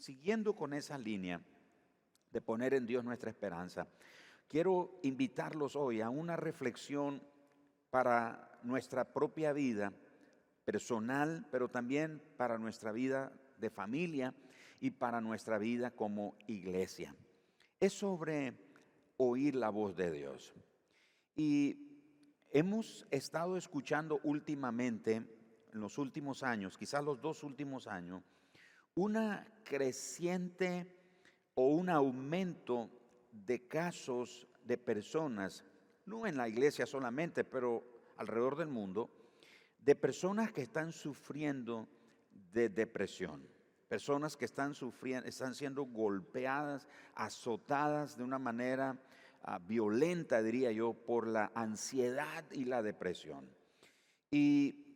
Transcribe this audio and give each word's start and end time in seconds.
siguiendo 0.00 0.54
con 0.54 0.72
esa 0.74 0.98
línea 0.98 1.40
de 2.32 2.40
poner 2.40 2.74
en 2.74 2.86
Dios 2.86 3.04
nuestra 3.04 3.30
esperanza, 3.30 3.86
quiero 4.48 4.98
invitarlos 5.02 5.76
hoy 5.76 6.00
a 6.00 6.10
una 6.10 6.36
reflexión 6.36 7.22
para 7.90 8.58
nuestra 8.62 9.12
propia 9.12 9.52
vida 9.52 9.92
personal, 10.64 11.46
pero 11.50 11.68
también 11.68 12.22
para 12.36 12.58
nuestra 12.58 12.92
vida 12.92 13.32
de 13.58 13.70
familia 13.70 14.34
y 14.80 14.90
para 14.90 15.20
nuestra 15.20 15.58
vida 15.58 15.90
como 15.90 16.36
iglesia. 16.46 17.14
Es 17.78 17.92
sobre 17.92 18.54
oír 19.16 19.54
la 19.54 19.70
voz 19.70 19.96
de 19.96 20.10
Dios. 20.10 20.54
Y 21.36 22.04
hemos 22.50 23.06
estado 23.10 23.56
escuchando 23.56 24.20
últimamente, 24.22 25.16
en 25.16 25.80
los 25.80 25.98
últimos 25.98 26.42
años, 26.42 26.78
quizás 26.78 27.04
los 27.04 27.20
dos 27.20 27.44
últimos 27.44 27.86
años, 27.86 28.22
una 29.00 29.46
creciente 29.64 30.86
o 31.54 31.68
un 31.68 31.88
aumento 31.88 32.90
de 33.32 33.66
casos 33.66 34.46
de 34.62 34.76
personas, 34.76 35.64
no 36.04 36.26
en 36.26 36.36
la 36.36 36.48
iglesia 36.48 36.84
solamente, 36.84 37.42
pero 37.42 37.82
alrededor 38.18 38.56
del 38.56 38.68
mundo, 38.68 39.10
de 39.78 39.94
personas 39.94 40.52
que 40.52 40.60
están 40.60 40.92
sufriendo 40.92 41.88
de 42.52 42.68
depresión, 42.68 43.48
personas 43.88 44.36
que 44.36 44.44
están 44.44 44.74
sufriendo, 44.74 45.26
están 45.26 45.54
siendo 45.54 45.84
golpeadas, 45.84 46.86
azotadas 47.14 48.18
de 48.18 48.24
una 48.24 48.38
manera 48.38 49.02
ah, 49.42 49.58
violenta, 49.60 50.42
diría 50.42 50.72
yo, 50.72 50.92
por 50.92 51.26
la 51.26 51.50
ansiedad 51.54 52.44
y 52.52 52.66
la 52.66 52.82
depresión. 52.82 53.48
Y 54.30 54.89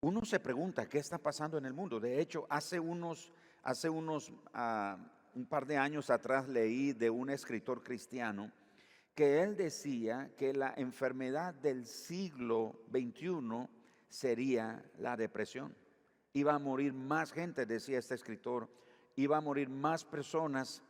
uno 0.00 0.24
se 0.24 0.40
pregunta 0.40 0.88
qué 0.88 0.98
está 0.98 1.18
pasando 1.18 1.58
en 1.58 1.66
el 1.66 1.72
mundo. 1.72 1.98
De 1.98 2.20
hecho, 2.20 2.46
hace 2.48 2.78
unos, 2.78 3.32
hace 3.62 3.88
unos 3.88 4.32
ah, 4.52 4.98
un 5.34 5.46
par 5.46 5.66
de 5.66 5.76
años 5.76 6.10
atrás 6.10 6.48
leí 6.48 6.92
de 6.92 7.10
un 7.10 7.30
escritor 7.30 7.82
cristiano 7.82 8.50
que 9.14 9.42
él 9.42 9.56
decía 9.56 10.30
que 10.36 10.52
la 10.52 10.74
enfermedad 10.76 11.54
del 11.54 11.86
siglo 11.86 12.82
XXI 12.90 13.66
sería 14.08 14.84
la 14.98 15.16
depresión. 15.16 15.74
Iba 16.34 16.54
a 16.54 16.58
morir 16.58 16.92
más 16.92 17.32
gente, 17.32 17.64
decía 17.64 17.98
este 17.98 18.14
escritor, 18.14 18.68
iba 19.14 19.38
a 19.38 19.40
morir 19.40 19.70
más 19.70 20.04
personas 20.04 20.82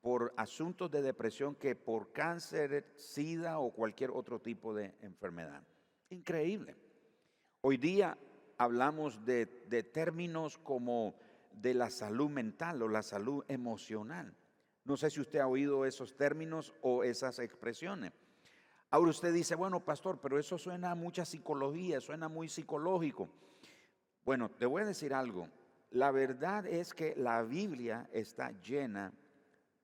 por 0.00 0.32
asuntos 0.36 0.90
de 0.90 1.02
depresión 1.02 1.54
que 1.54 1.76
por 1.76 2.12
cáncer, 2.12 2.92
sida 2.96 3.58
o 3.58 3.72
cualquier 3.72 4.10
otro 4.10 4.40
tipo 4.40 4.74
de 4.74 4.94
enfermedad. 5.00 5.62
Increíble. 6.10 6.76
Hoy 7.60 7.76
día 7.76 8.18
hablamos 8.58 9.24
de, 9.24 9.46
de 9.68 9.82
términos 9.82 10.58
como 10.58 11.14
de 11.52 11.74
la 11.74 11.90
salud 11.90 12.28
mental 12.28 12.82
o 12.82 12.88
la 12.88 13.02
salud 13.02 13.44
emocional. 13.48 14.34
No 14.84 14.96
sé 14.96 15.10
si 15.10 15.20
usted 15.20 15.38
ha 15.38 15.46
oído 15.46 15.84
esos 15.84 16.16
términos 16.16 16.74
o 16.82 17.04
esas 17.04 17.38
expresiones. 17.38 18.12
Ahora 18.90 19.10
usted 19.10 19.34
dice, 19.34 19.54
bueno, 19.54 19.84
pastor, 19.84 20.18
pero 20.20 20.38
eso 20.38 20.56
suena 20.56 20.90
a 20.90 20.94
mucha 20.94 21.24
psicología, 21.24 22.00
suena 22.00 22.28
muy 22.28 22.48
psicológico. 22.48 23.28
Bueno, 24.24 24.50
te 24.50 24.66
voy 24.66 24.82
a 24.82 24.86
decir 24.86 25.12
algo. 25.12 25.48
La 25.90 26.10
verdad 26.10 26.66
es 26.66 26.94
que 26.94 27.14
la 27.16 27.42
Biblia 27.42 28.08
está 28.12 28.50
llena 28.62 29.12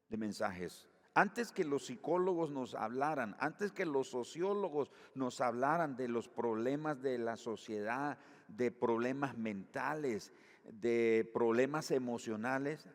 de 0.09 0.17
mensajes. 0.17 0.89
Antes 1.15 1.53
que 1.53 1.65
los 1.65 1.87
psicólogos 1.87 2.51
nos 2.51 2.75
hablaran, 2.75 3.37
antes 3.39 3.73
que 3.73 3.87
los 3.87 4.09
sociólogos 4.09 4.91
nos 5.15 5.41
hablaran 5.41 5.97
de 5.97 6.09
los 6.09 6.29
problemas 6.29 7.01
de 7.03 7.19
la 7.19 7.37
sociedad, 7.37 8.19
de 8.49 8.71
problemas 8.71 9.37
mentales, 9.37 10.33
de 10.65 11.31
problemas 11.33 11.91
emocionales, 11.91 12.89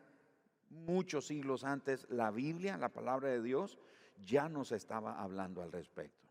muchos 0.68 1.26
siglos 1.26 1.64
antes, 1.64 2.06
la 2.10 2.30
Biblia, 2.30 2.76
la 2.76 2.90
palabra 2.90 3.28
de 3.28 3.42
Dios, 3.42 3.78
ya 4.24 4.48
nos 4.48 4.72
estaba 4.72 5.20
hablando 5.20 5.62
al 5.62 5.72
respecto. 5.72 6.28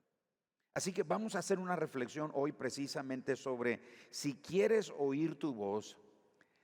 Así 0.73 0.94
que 0.94 1.04
vamos 1.04 1.36
a 1.36 1.39
hacer 1.39 1.60
una 1.60 1.76
reflexión 1.76 2.32
hoy 2.33 2.52
precisamente 2.52 3.36
sobre 3.36 3.82
si 4.11 4.36
quieres 4.36 4.94
oír 4.98 5.36
tu 5.36 5.54
voz, 5.54 5.98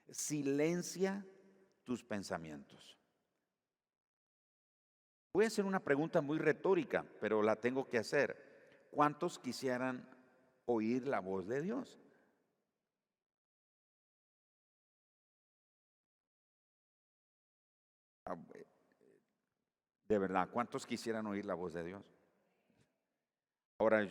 silencia 0.09 1.25
tus 1.84 2.03
pensamientos. 2.03 2.97
Voy 5.34 5.44
a 5.44 5.47
hacer 5.47 5.66
una 5.66 5.81
pregunta 5.81 6.22
muy 6.22 6.38
retórica, 6.38 7.06
pero 7.19 7.44
la 7.44 7.57
tengo 7.57 7.90
que 7.90 7.97
hacer. 7.97 8.88
¿Cuántos 8.90 9.38
quisieran 9.38 10.09
oír 10.66 11.07
la 11.07 11.19
voz 11.19 11.47
de 11.47 11.62
Dios? 11.62 12.00
De 20.08 20.20
verdad, 20.20 20.50
¿cuántos 20.52 20.86
quisieran 20.86 21.26
oír 21.28 21.46
la 21.46 21.56
voz 21.56 21.74
de 21.74 21.84
Dios? 21.84 22.04
Ahora, 23.80 24.08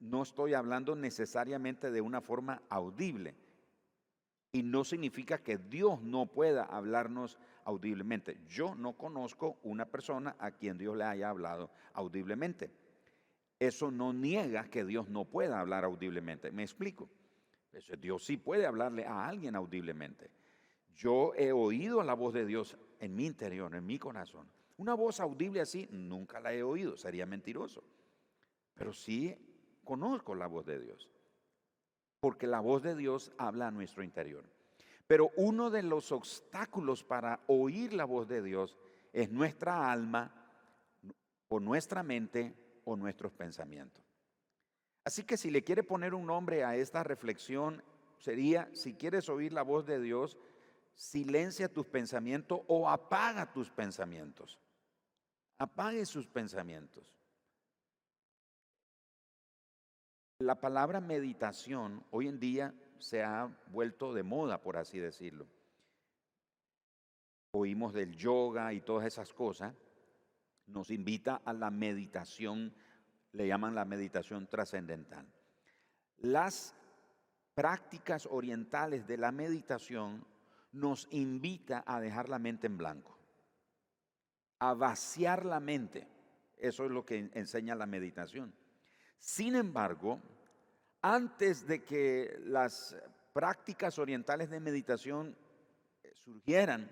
no 0.00 0.22
estoy 0.22 0.54
hablando 0.54 0.96
necesariamente 0.96 1.90
de 1.90 2.00
una 2.00 2.20
forma 2.20 2.62
audible. 2.68 3.34
Y 4.50 4.62
no 4.62 4.84
significa 4.84 5.38
que 5.38 5.56
Dios 5.56 6.02
no 6.02 6.26
pueda 6.26 6.64
hablarnos 6.64 7.38
audiblemente. 7.64 8.38
Yo 8.48 8.74
no 8.74 8.92
conozco 8.94 9.56
una 9.62 9.86
persona 9.86 10.36
a 10.38 10.50
quien 10.50 10.76
Dios 10.76 10.96
le 10.96 11.04
haya 11.04 11.30
hablado 11.30 11.70
audiblemente. 11.94 12.70
Eso 13.58 13.90
no 13.90 14.12
niega 14.12 14.64
que 14.64 14.84
Dios 14.84 15.08
no 15.08 15.24
pueda 15.24 15.60
hablar 15.60 15.84
audiblemente. 15.84 16.50
Me 16.50 16.64
explico. 16.64 17.08
Dios 17.98 18.26
sí 18.26 18.36
puede 18.36 18.66
hablarle 18.66 19.06
a 19.06 19.26
alguien 19.26 19.54
audiblemente. 19.54 20.30
Yo 20.96 21.32
he 21.34 21.52
oído 21.52 22.02
la 22.02 22.14
voz 22.14 22.34
de 22.34 22.44
Dios 22.44 22.76
en 22.98 23.14
mi 23.14 23.24
interior, 23.24 23.74
en 23.74 23.86
mi 23.86 23.98
corazón. 23.98 24.46
Una 24.82 24.94
voz 24.94 25.20
audible 25.20 25.60
así 25.60 25.86
nunca 25.92 26.40
la 26.40 26.52
he 26.52 26.60
oído, 26.64 26.96
sería 26.96 27.24
mentiroso. 27.24 27.84
Pero 28.74 28.92
sí 28.92 29.32
conozco 29.84 30.34
la 30.34 30.48
voz 30.48 30.66
de 30.66 30.80
Dios, 30.80 31.08
porque 32.18 32.48
la 32.48 32.58
voz 32.58 32.82
de 32.82 32.96
Dios 32.96 33.30
habla 33.38 33.68
a 33.68 33.70
nuestro 33.70 34.02
interior. 34.02 34.44
Pero 35.06 35.30
uno 35.36 35.70
de 35.70 35.84
los 35.84 36.10
obstáculos 36.10 37.04
para 37.04 37.44
oír 37.46 37.92
la 37.92 38.06
voz 38.06 38.26
de 38.26 38.42
Dios 38.42 38.76
es 39.12 39.30
nuestra 39.30 39.92
alma 39.92 40.34
o 41.48 41.60
nuestra 41.60 42.02
mente 42.02 42.52
o 42.84 42.96
nuestros 42.96 43.32
pensamientos. 43.32 44.02
Así 45.04 45.22
que 45.22 45.36
si 45.36 45.52
le 45.52 45.62
quiere 45.62 45.84
poner 45.84 46.12
un 46.12 46.26
nombre 46.26 46.64
a 46.64 46.74
esta 46.74 47.04
reflexión, 47.04 47.84
sería, 48.18 48.68
si 48.72 48.94
quieres 48.94 49.28
oír 49.28 49.52
la 49.52 49.62
voz 49.62 49.86
de 49.86 50.00
Dios, 50.00 50.36
silencia 50.96 51.72
tus 51.72 51.86
pensamientos 51.86 52.62
o 52.66 52.90
apaga 52.90 53.52
tus 53.52 53.70
pensamientos. 53.70 54.58
Apague 55.58 56.04
sus 56.06 56.26
pensamientos. 56.26 57.04
La 60.38 60.60
palabra 60.60 61.00
meditación 61.00 62.04
hoy 62.10 62.26
en 62.26 62.40
día 62.40 62.74
se 62.98 63.22
ha 63.22 63.46
vuelto 63.68 64.12
de 64.12 64.22
moda, 64.22 64.60
por 64.60 64.76
así 64.76 64.98
decirlo. 64.98 65.46
Oímos 67.52 67.92
del 67.92 68.16
yoga 68.16 68.72
y 68.72 68.80
todas 68.80 69.06
esas 69.06 69.32
cosas. 69.32 69.74
Nos 70.66 70.90
invita 70.90 71.42
a 71.44 71.52
la 71.52 71.70
meditación, 71.70 72.74
le 73.32 73.46
llaman 73.46 73.74
la 73.74 73.84
meditación 73.84 74.48
trascendental. 74.48 75.26
Las 76.18 76.74
prácticas 77.54 78.26
orientales 78.26 79.06
de 79.06 79.18
la 79.18 79.32
meditación 79.32 80.26
nos 80.72 81.06
invita 81.10 81.84
a 81.86 82.00
dejar 82.00 82.28
la 82.28 82.38
mente 82.38 82.66
en 82.66 82.78
blanco, 82.78 83.18
a 84.62 84.74
vaciar 84.74 85.44
la 85.44 85.58
mente. 85.58 86.06
Eso 86.56 86.84
es 86.84 86.92
lo 86.92 87.04
que 87.04 87.28
enseña 87.34 87.74
la 87.74 87.84
meditación. 87.84 88.54
Sin 89.18 89.56
embargo, 89.56 90.22
antes 91.00 91.66
de 91.66 91.82
que 91.82 92.38
las 92.44 92.96
prácticas 93.32 93.98
orientales 93.98 94.50
de 94.50 94.60
meditación 94.60 95.36
eh, 96.04 96.12
surgieran, 96.14 96.88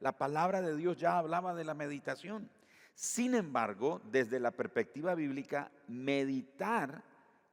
la 0.00 0.18
palabra 0.18 0.60
de 0.60 0.76
Dios 0.76 0.98
ya 0.98 1.16
hablaba 1.16 1.54
de 1.54 1.64
la 1.64 1.72
meditación. 1.72 2.50
Sin 2.92 3.34
embargo, 3.34 4.02
desde 4.10 4.38
la 4.38 4.50
perspectiva 4.50 5.14
bíblica, 5.14 5.72
meditar 5.88 7.02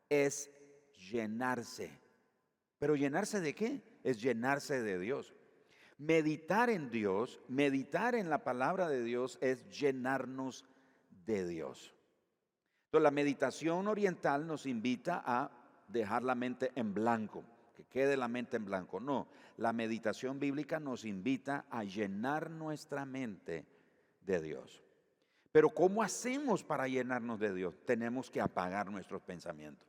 es 0.09 0.51
llenarse. 1.09 1.97
¿Pero 2.77 2.97
llenarse 2.97 3.39
de 3.39 3.55
qué? 3.55 3.81
Es 4.03 4.21
llenarse 4.21 4.81
de 4.81 4.99
Dios. 4.99 5.33
Meditar 6.01 6.71
en 6.71 6.89
Dios, 6.89 7.39
meditar 7.47 8.15
en 8.15 8.31
la 8.31 8.43
palabra 8.43 8.89
de 8.89 9.03
Dios 9.03 9.37
es 9.39 9.69
llenarnos 9.69 10.65
de 11.27 11.45
Dios. 11.45 11.93
Entonces 12.85 13.03
la 13.03 13.11
meditación 13.11 13.87
oriental 13.87 14.47
nos 14.47 14.65
invita 14.65 15.21
a 15.23 15.51
dejar 15.87 16.23
la 16.23 16.33
mente 16.33 16.71
en 16.73 16.95
blanco, 16.95 17.43
que 17.75 17.83
quede 17.83 18.17
la 18.17 18.27
mente 18.27 18.57
en 18.57 18.65
blanco. 18.65 18.99
No, 18.99 19.27
la 19.57 19.73
meditación 19.73 20.39
bíblica 20.39 20.79
nos 20.79 21.05
invita 21.05 21.65
a 21.69 21.83
llenar 21.83 22.49
nuestra 22.49 23.05
mente 23.05 23.67
de 24.21 24.41
Dios. 24.41 24.81
Pero 25.51 25.69
¿cómo 25.69 26.01
hacemos 26.01 26.63
para 26.63 26.87
llenarnos 26.87 27.39
de 27.39 27.53
Dios? 27.53 27.75
Tenemos 27.85 28.31
que 28.31 28.41
apagar 28.41 28.89
nuestros 28.89 29.21
pensamientos. 29.21 29.87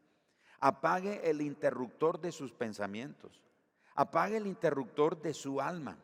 Apague 0.61 1.23
el 1.31 1.41
interruptor 1.41 2.21
de 2.21 2.33
sus 2.33 2.53
pensamientos. 2.53 3.41
Apague 3.95 4.37
el 4.37 4.47
interruptor 4.47 5.21
de 5.21 5.35
su 5.35 5.61
alma. 5.61 5.97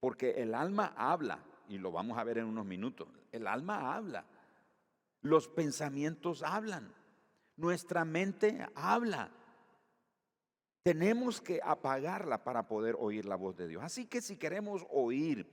Porque 0.00 0.42
el 0.42 0.54
alma 0.54 0.94
habla, 0.96 1.38
y 1.68 1.78
lo 1.78 1.92
vamos 1.92 2.18
a 2.18 2.24
ver 2.24 2.38
en 2.38 2.46
unos 2.46 2.66
minutos. 2.66 3.08
El 3.30 3.46
alma 3.46 3.94
habla. 3.94 4.24
Los 5.20 5.48
pensamientos 5.48 6.42
hablan. 6.42 6.92
Nuestra 7.56 8.04
mente 8.04 8.66
habla. 8.74 9.30
Tenemos 10.82 11.40
que 11.40 11.60
apagarla 11.62 12.42
para 12.42 12.66
poder 12.66 12.96
oír 12.98 13.24
la 13.24 13.36
voz 13.36 13.56
de 13.56 13.68
Dios. 13.68 13.84
Así 13.84 14.06
que 14.06 14.20
si 14.20 14.36
queremos 14.36 14.84
oír 14.90 15.46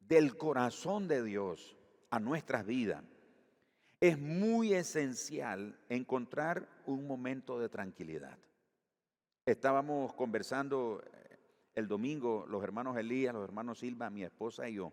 del 0.00 0.36
corazón 0.36 1.08
de 1.08 1.22
Dios 1.22 1.76
a 2.10 2.20
nuestras 2.20 2.66
vidas, 2.66 3.02
es 4.00 4.18
muy 4.18 4.74
esencial 4.74 5.78
encontrar 5.88 6.68
un 6.86 7.06
momento 7.06 7.58
de 7.58 7.68
tranquilidad. 7.68 8.36
Estábamos 9.44 10.12
conversando 10.12 11.02
eh, 11.04 11.38
el 11.74 11.88
domingo, 11.88 12.46
los 12.48 12.62
hermanos 12.62 12.96
Elías, 12.96 13.34
los 13.34 13.42
hermanos 13.42 13.80
Silva, 13.80 14.08
mi 14.08 14.22
esposa 14.22 14.68
y 14.68 14.74
yo. 14.74 14.92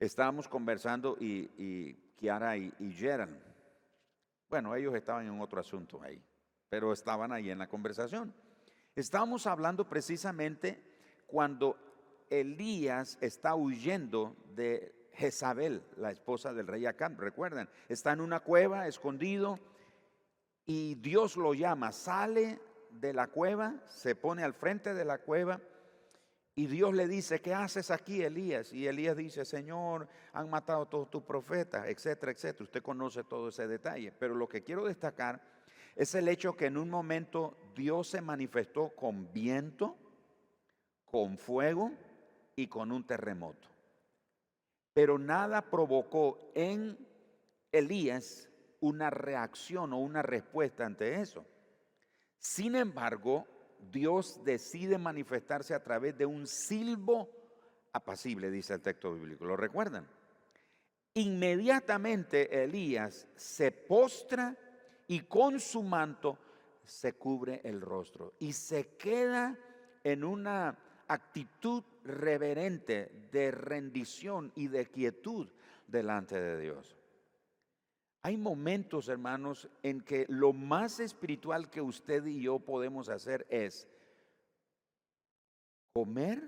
Estábamos 0.00 0.48
conversando 0.48 1.18
y, 1.20 1.94
Kiara 2.16 2.56
y, 2.56 2.72
y 2.78 2.94
bueno, 4.48 4.74
ellos 4.74 4.94
estaban 4.94 5.26
en 5.26 5.38
otro 5.38 5.60
asunto 5.60 6.00
ahí, 6.02 6.22
pero 6.70 6.94
estaban 6.94 7.30
ahí 7.30 7.50
en 7.50 7.58
la 7.58 7.68
conversación. 7.68 8.32
Estábamos 8.94 9.46
hablando 9.46 9.86
precisamente 9.86 10.82
cuando 11.26 11.76
Elías 12.30 13.18
está 13.20 13.54
huyendo 13.54 14.34
de 14.54 15.10
Jezabel, 15.12 15.82
la 15.96 16.10
esposa 16.10 16.54
del 16.54 16.66
rey 16.66 16.86
Acán, 16.86 17.18
recuerdan, 17.18 17.68
está 17.90 18.12
en 18.12 18.22
una 18.22 18.40
cueva 18.40 18.86
escondido 18.86 19.58
y 20.64 20.94
Dios 20.96 21.36
lo 21.36 21.52
llama, 21.52 21.92
sale 21.92 22.60
de 23.00 23.12
la 23.12 23.28
cueva, 23.28 23.74
se 23.88 24.14
pone 24.14 24.42
al 24.42 24.54
frente 24.54 24.94
de 24.94 25.04
la 25.04 25.18
cueva 25.18 25.60
y 26.58 26.66
Dios 26.68 26.94
le 26.94 27.06
dice, 27.06 27.42
¿qué 27.42 27.52
haces 27.52 27.90
aquí, 27.90 28.22
Elías? 28.22 28.72
Y 28.72 28.86
Elías 28.86 29.14
dice, 29.14 29.44
Señor, 29.44 30.08
han 30.32 30.48
matado 30.48 30.82
a 30.82 30.88
todos 30.88 31.10
tus 31.10 31.22
profetas, 31.22 31.86
etcétera, 31.86 32.32
etcétera. 32.32 32.64
Usted 32.64 32.82
conoce 32.82 33.24
todo 33.24 33.50
ese 33.50 33.66
detalle, 33.66 34.10
pero 34.12 34.34
lo 34.34 34.48
que 34.48 34.64
quiero 34.64 34.86
destacar 34.86 35.42
es 35.94 36.14
el 36.14 36.28
hecho 36.28 36.56
que 36.56 36.66
en 36.66 36.78
un 36.78 36.88
momento 36.88 37.58
Dios 37.74 38.08
se 38.08 38.22
manifestó 38.22 38.88
con 38.88 39.30
viento, 39.34 39.98
con 41.04 41.36
fuego 41.36 41.92
y 42.54 42.68
con 42.68 42.90
un 42.90 43.06
terremoto. 43.06 43.68
Pero 44.94 45.18
nada 45.18 45.60
provocó 45.60 46.52
en 46.54 46.96
Elías 47.70 48.48
una 48.80 49.10
reacción 49.10 49.92
o 49.92 49.98
una 49.98 50.22
respuesta 50.22 50.86
ante 50.86 51.20
eso. 51.20 51.44
Sin 52.38 52.76
embargo, 52.76 53.46
Dios 53.90 54.40
decide 54.44 54.98
manifestarse 54.98 55.74
a 55.74 55.82
través 55.82 56.16
de 56.16 56.26
un 56.26 56.46
silbo 56.46 57.30
apacible, 57.92 58.50
dice 58.50 58.74
el 58.74 58.82
texto 58.82 59.14
bíblico. 59.14 59.44
¿Lo 59.44 59.56
recuerdan? 59.56 60.06
Inmediatamente 61.14 62.62
Elías 62.62 63.26
se 63.36 63.72
postra 63.72 64.54
y 65.08 65.20
con 65.20 65.60
su 65.60 65.82
manto 65.82 66.38
se 66.84 67.14
cubre 67.14 67.60
el 67.64 67.80
rostro 67.80 68.34
y 68.38 68.52
se 68.52 68.96
queda 68.96 69.58
en 70.04 70.24
una 70.24 70.76
actitud 71.08 71.82
reverente 72.04 73.28
de 73.32 73.50
rendición 73.50 74.52
y 74.54 74.68
de 74.68 74.86
quietud 74.86 75.48
delante 75.86 76.38
de 76.38 76.60
Dios. 76.60 76.96
Hay 78.26 78.36
momentos, 78.36 79.08
hermanos, 79.08 79.68
en 79.84 80.00
que 80.00 80.26
lo 80.28 80.52
más 80.52 80.98
espiritual 80.98 81.70
que 81.70 81.80
usted 81.80 82.26
y 82.26 82.42
yo 82.42 82.58
podemos 82.58 83.08
hacer 83.08 83.46
es 83.48 83.86
comer 85.94 86.42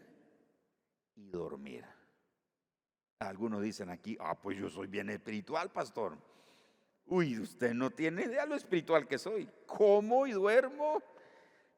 y 1.14 1.28
dormir. 1.28 1.84
Algunos 3.20 3.62
dicen 3.62 3.90
aquí, 3.90 4.16
ah, 4.18 4.36
pues 4.42 4.58
yo 4.58 4.68
soy 4.68 4.88
bien 4.88 5.08
espiritual, 5.08 5.70
pastor. 5.70 6.18
Uy, 7.06 7.38
usted 7.38 7.72
no 7.74 7.90
tiene 7.90 8.24
idea 8.24 8.44
lo 8.44 8.56
espiritual 8.56 9.06
que 9.06 9.16
soy. 9.16 9.48
¿Cómo 9.64 10.26
y 10.26 10.32
duermo? 10.32 11.00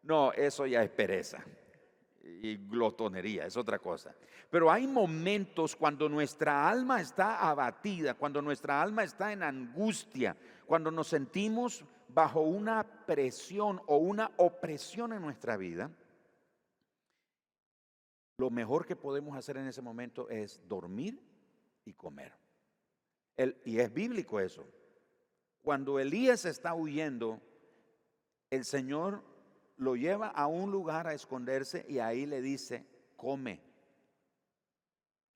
No, 0.02 0.32
eso 0.32 0.64
ya 0.64 0.82
es 0.82 0.88
pereza 0.88 1.44
y 2.42 2.56
glotonería, 2.56 3.46
es 3.46 3.56
otra 3.56 3.78
cosa. 3.78 4.14
Pero 4.50 4.70
hay 4.70 4.86
momentos 4.86 5.76
cuando 5.76 6.08
nuestra 6.08 6.68
alma 6.68 7.00
está 7.00 7.48
abatida, 7.48 8.14
cuando 8.14 8.40
nuestra 8.40 8.80
alma 8.80 9.04
está 9.04 9.32
en 9.32 9.42
angustia, 9.42 10.36
cuando 10.66 10.90
nos 10.90 11.08
sentimos 11.08 11.84
bajo 12.08 12.40
una 12.40 12.82
presión 13.06 13.80
o 13.86 13.98
una 13.98 14.30
opresión 14.36 15.12
en 15.12 15.22
nuestra 15.22 15.56
vida. 15.56 15.90
Lo 18.38 18.50
mejor 18.50 18.86
que 18.86 18.96
podemos 18.96 19.36
hacer 19.36 19.58
en 19.58 19.66
ese 19.66 19.82
momento 19.82 20.28
es 20.30 20.60
dormir 20.66 21.20
y 21.84 21.92
comer. 21.92 22.32
y 23.64 23.78
es 23.78 23.92
bíblico 23.92 24.40
eso. 24.40 24.66
Cuando 25.62 25.98
Elías 25.98 26.46
está 26.46 26.74
huyendo, 26.74 27.40
el 28.50 28.64
Señor 28.64 29.22
lo 29.80 29.96
lleva 29.96 30.28
a 30.28 30.46
un 30.46 30.70
lugar 30.70 31.06
a 31.06 31.14
esconderse 31.14 31.86
y 31.88 32.00
ahí 32.00 32.26
le 32.26 32.42
dice, 32.42 32.84
come. 33.16 33.62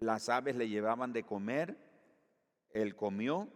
Las 0.00 0.28
aves 0.28 0.54
le 0.54 0.68
llevaban 0.68 1.14
de 1.14 1.24
comer, 1.24 1.78
él 2.68 2.94
comió 2.94 3.48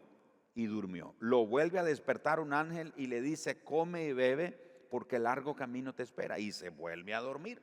y 0.55 0.65
durmió. 0.65 1.15
Lo 1.19 1.47
vuelve 1.47 1.79
a 1.79 1.85
despertar 1.85 2.41
un 2.41 2.55
ángel 2.55 2.95
y 2.97 3.07
le 3.07 3.21
dice, 3.21 3.63
come 3.63 4.07
y 4.07 4.13
bebe 4.15 4.87
porque 4.91 5.19
largo 5.19 5.55
camino 5.55 5.95
te 5.95 6.05
espera 6.05 6.39
y 6.39 6.53
se 6.53 6.71
vuelve 6.71 7.13
a 7.13 7.21
dormir. 7.21 7.63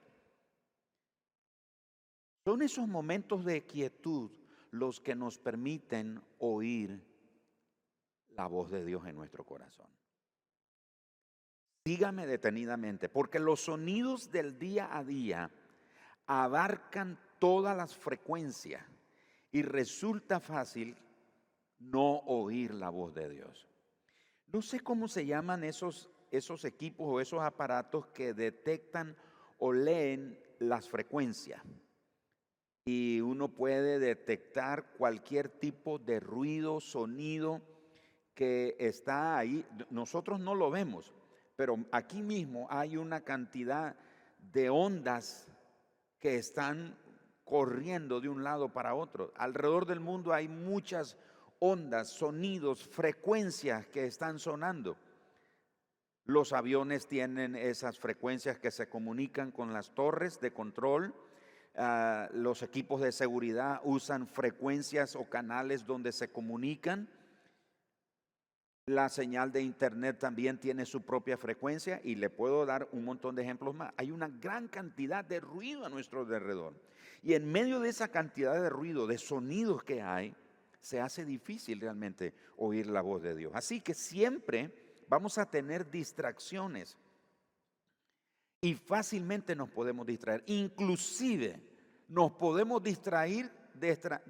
Son 2.46 2.62
esos 2.62 2.88
momentos 2.88 3.44
de 3.44 3.66
quietud 3.66 4.30
los 4.70 5.02
que 5.02 5.16
nos 5.16 5.40
permiten 5.40 6.22
oír 6.38 7.04
la 8.38 8.46
voz 8.46 8.70
de 8.70 8.86
Dios 8.86 9.04
en 9.08 9.16
nuestro 9.16 9.44
corazón. 9.44 9.90
Dígame 11.86 12.26
detenidamente, 12.26 13.10
porque 13.10 13.38
los 13.38 13.62
sonidos 13.62 14.32
del 14.32 14.58
día 14.58 14.90
a 14.92 15.04
día 15.04 15.52
abarcan 16.26 17.20
todas 17.38 17.78
las 17.78 17.96
frecuencias 17.96 18.84
y 19.52 19.62
resulta 19.62 20.40
fácil 20.40 20.98
no 21.78 22.24
oír 22.26 22.74
la 22.74 22.90
voz 22.90 23.14
de 23.14 23.30
Dios. 23.30 23.68
No 24.52 24.64
sé 24.64 24.80
cómo 24.80 25.08
se 25.08 25.28
llaman 25.28 25.64
esos, 25.64 26.10
esos 26.32 26.66
equipos 26.66 27.06
o 27.08 27.22
esos 27.22 27.42
aparatos 27.42 28.08
que 28.08 28.34
detectan 28.34 29.16
o 29.60 29.72
leen 29.72 30.40
las 30.58 30.90
frecuencias. 30.90 31.62
Y 32.86 33.22
uno 33.22 33.50
puede 33.50 34.00
detectar 34.00 34.94
cualquier 34.98 35.50
tipo 35.50 36.00
de 36.00 36.20
ruido, 36.20 36.80
sonido 36.80 37.62
que 38.34 38.76
está 38.80 39.38
ahí. 39.38 39.64
Nosotros 39.92 40.40
no 40.40 40.56
lo 40.56 40.72
vemos, 40.72 41.14
pero 41.56 41.78
aquí 41.92 42.22
mismo 42.22 42.68
hay 42.70 42.98
una 42.98 43.22
cantidad 43.22 43.96
de 44.54 44.70
ondas 44.70 45.48
que 46.20 46.36
están 46.36 46.98
corriendo 47.44 48.20
de 48.20 48.30
un 48.30 48.44
lado 48.44 48.70
para 48.70 48.96
otro. 48.96 49.32
Alrededor 49.38 49.86
del 49.86 50.00
mundo 50.00 50.34
hay 50.34 50.48
muchas 50.48 51.18
ondas, 51.60 52.10
sonidos, 52.10 52.84
frecuencias 52.84 53.88
que 53.88 54.06
están 54.06 54.40
sonando. 54.40 54.98
Los 56.26 56.54
aviones 56.54 57.08
tienen 57.08 57.56
esas 57.56 58.00
frecuencias 58.00 58.58
que 58.58 58.72
se 58.72 58.90
comunican 58.90 59.52
con 59.52 59.74
las 59.74 59.94
torres 59.94 60.40
de 60.40 60.52
control. 60.52 61.14
Ah, 61.76 62.30
los 62.34 62.64
equipos 62.64 63.02
de 63.02 63.12
seguridad 63.12 63.80
usan 63.84 64.28
frecuencias 64.28 65.16
o 65.16 65.30
canales 65.30 65.86
donde 65.86 66.12
se 66.12 66.30
comunican. 66.30 67.08
La 68.88 69.10
señal 69.10 69.52
de 69.52 69.64
internet 69.64 70.20
también 70.20 70.60
tiene 70.60 70.86
su 70.86 71.02
propia 71.02 71.38
frecuencia 71.38 72.00
y 72.04 72.14
le 72.14 72.30
puedo 72.30 72.68
dar 72.68 72.88
un 72.92 73.04
montón 73.04 73.36
de 73.36 73.42
ejemplos 73.42 73.74
más. 73.74 73.92
Hay 73.98 74.12
una 74.12 74.28
gran 74.28 74.68
cantidad 74.68 75.26
de 75.26 75.40
ruido 75.40 75.88
a 75.88 75.90
nuestro 75.90 76.20
alrededor. 76.20 76.76
Y 77.24 77.34
en 77.34 77.52
medio 77.52 77.80
de 77.80 77.90
esa 77.90 78.10
cantidad 78.10 78.54
de 78.62 78.70
ruido, 78.70 79.08
de 79.08 79.18
sonidos 79.18 79.84
que 79.84 80.04
hay, 80.04 80.36
se 80.82 81.02
hace 81.02 81.26
difícil 81.26 81.82
realmente 81.82 82.36
oír 82.58 82.86
la 82.86 83.02
voz 83.02 83.24
de 83.24 83.36
Dios. 83.36 83.54
Así 83.56 83.82
que 83.82 83.96
siempre 83.96 84.72
vamos 85.10 85.40
a 85.40 85.50
tener 85.50 85.90
distracciones 85.90 86.96
y 88.62 88.76
fácilmente 88.76 89.56
nos 89.56 89.72
podemos 89.72 90.06
distraer. 90.06 90.44
Inclusive 90.46 91.60
nos 92.08 92.34
podemos 92.34 92.84
distraer, 92.84 93.52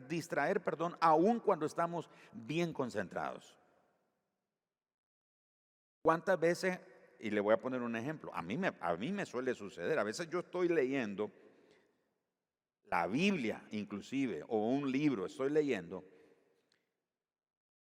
distraer, 0.07 0.63
perdón, 0.63 0.95
aún 1.01 1.41
cuando 1.41 1.65
estamos 1.65 2.09
bien 2.31 2.71
concentrados. 2.71 3.57
¿Cuántas 6.05 6.39
veces, 6.39 6.79
y 7.17 7.31
le 7.31 7.41
voy 7.41 7.55
a 7.55 7.57
poner 7.57 7.81
un 7.81 7.95
ejemplo, 7.95 8.31
a 8.31 8.43
mí, 8.43 8.57
me, 8.57 8.71
a 8.79 8.95
mí 8.95 9.12
me 9.12 9.25
suele 9.25 9.55
suceder, 9.55 9.97
a 9.97 10.03
veces 10.03 10.29
yo 10.29 10.41
estoy 10.41 10.67
leyendo 10.67 11.31
la 12.83 13.07
Biblia 13.07 13.67
inclusive, 13.71 14.45
o 14.47 14.69
un 14.69 14.91
libro, 14.91 15.25
estoy 15.25 15.50
leyendo, 15.50 16.05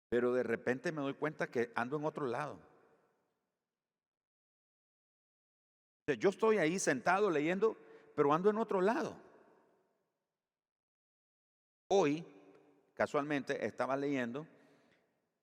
pero 0.08 0.34
de 0.34 0.42
repente 0.42 0.94
me 0.94 1.02
doy 1.02 1.16
cuenta 1.16 1.52
que 1.52 1.74
ando 1.76 1.98
en 1.98 2.06
otro 2.06 2.26
lado. 2.26 2.62
Yo 6.18 6.30
estoy 6.30 6.60
ahí 6.60 6.80
sentado 6.80 7.30
leyendo, 7.30 7.78
pero 8.16 8.34
ando 8.34 8.50
en 8.50 8.56
otro 8.56 8.80
lado. 8.80 9.18
Hoy, 11.90 12.26
casualmente, 12.94 13.66
estaba 13.66 13.98
leyendo 13.98 14.48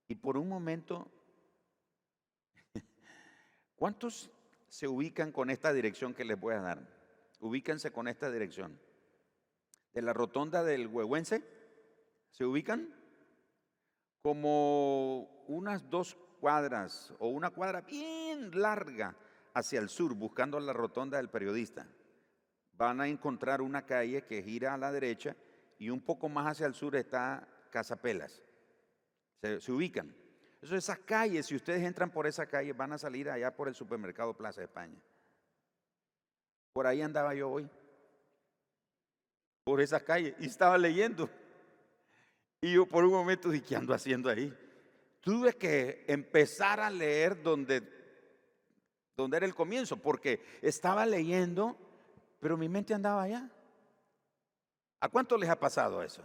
y 0.08 0.14
por 0.14 0.38
un 0.38 0.49
momento, 0.49 1.06
¿cuántos 3.80 4.30
se 4.68 4.87
ubican 4.87 5.32
con 5.32 5.49
esta 5.49 5.72
dirección 5.72 6.12
que 6.12 6.26
les 6.26 6.38
voy 6.38 6.52
a 6.54 6.60
dar? 6.60 6.87
Ubíquense 7.40 7.90
con 7.90 8.08
esta 8.08 8.30
dirección. 8.30 8.78
De 9.94 10.02
la 10.02 10.12
rotonda 10.12 10.62
del 10.62 10.87
Huehuense, 10.87 11.42
¿se 12.30 12.44
ubican? 12.44 12.94
Como 14.20 15.44
unas 15.49 15.88
dos 15.88 16.14
cuadras 16.40 17.14
o 17.18 17.28
una 17.28 17.49
cuadra 17.49 17.80
bien 17.80 18.50
larga 18.60 19.16
hacia 19.54 19.80
el 19.80 19.88
sur, 19.88 20.14
buscando 20.14 20.60
la 20.60 20.75
rotonda 20.75 21.16
del 21.16 21.30
periodista. 21.30 21.88
Van 22.75 23.00
a 23.00 23.08
encontrar 23.08 23.62
una 23.62 23.87
calle 23.87 24.26
que 24.26 24.42
gira 24.42 24.75
a 24.75 24.78
la 24.78 24.92
derecha 24.92 25.34
y 25.78 25.88
un 25.88 26.02
poco 26.02 26.28
más 26.28 26.46
hacia 26.46 26.66
el 26.66 26.75
sur 26.75 26.96
está 26.96 27.49
Casapelas. 27.70 28.42
Se 29.40 29.72
ubican. 29.72 30.14
Esas 30.62 30.98
calles, 30.98 31.46
si 31.46 31.56
ustedes 31.56 31.82
entran 31.82 32.10
por 32.10 32.26
esa 32.26 32.46
calle, 32.46 32.72
van 32.72 32.92
a 32.92 32.98
salir 32.98 33.30
allá 33.30 33.54
por 33.54 33.68
el 33.68 33.74
supermercado 33.74 34.34
Plaza 34.34 34.62
España. 34.62 35.00
Por 36.72 36.86
ahí 36.86 37.00
andaba 37.00 37.34
yo 37.34 37.50
hoy. 37.50 37.68
Por 39.64 39.80
esas 39.80 40.02
calles. 40.02 40.34
Y 40.38 40.46
estaba 40.46 40.76
leyendo. 40.76 41.30
Y 42.60 42.74
yo 42.74 42.86
por 42.86 43.04
un 43.04 43.12
momento 43.12 43.48
dije, 43.48 43.64
¿qué 43.64 43.76
ando 43.76 43.94
haciendo 43.94 44.28
ahí? 44.28 44.54
Tuve 45.20 45.54
que 45.54 46.04
empezar 46.06 46.78
a 46.80 46.90
leer 46.90 47.42
donde, 47.42 47.82
donde 49.16 49.38
era 49.38 49.46
el 49.46 49.54
comienzo, 49.54 49.96
porque 49.96 50.44
estaba 50.60 51.06
leyendo, 51.06 51.76
pero 52.38 52.58
mi 52.58 52.68
mente 52.68 52.92
andaba 52.92 53.22
allá. 53.22 53.50
¿A 55.00 55.08
cuánto 55.08 55.38
les 55.38 55.48
ha 55.48 55.58
pasado 55.58 56.02
eso? 56.02 56.22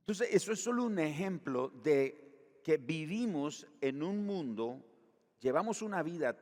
Entonces, 0.00 0.28
eso 0.32 0.52
es 0.52 0.62
solo 0.62 0.84
un 0.84 1.00
ejemplo 1.00 1.68
de 1.68 2.25
que 2.66 2.78
vivimos 2.78 3.64
en 3.80 4.02
un 4.02 4.26
mundo, 4.26 4.84
llevamos 5.38 5.82
una 5.82 6.02
vida 6.02 6.36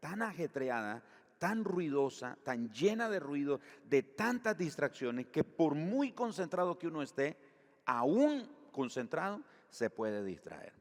tan 0.00 0.22
ajetreada, 0.22 1.04
tan 1.38 1.64
ruidosa, 1.64 2.38
tan 2.42 2.72
llena 2.72 3.10
de 3.10 3.20
ruido, 3.20 3.60
de 3.84 4.02
tantas 4.02 4.56
distracciones, 4.56 5.26
que 5.26 5.44
por 5.44 5.74
muy 5.74 6.12
concentrado 6.12 6.78
que 6.78 6.86
uno 6.86 7.02
esté, 7.02 7.36
aún 7.84 8.50
concentrado, 8.72 9.42
se 9.68 9.90
puede 9.90 10.24
distraer. 10.24 10.72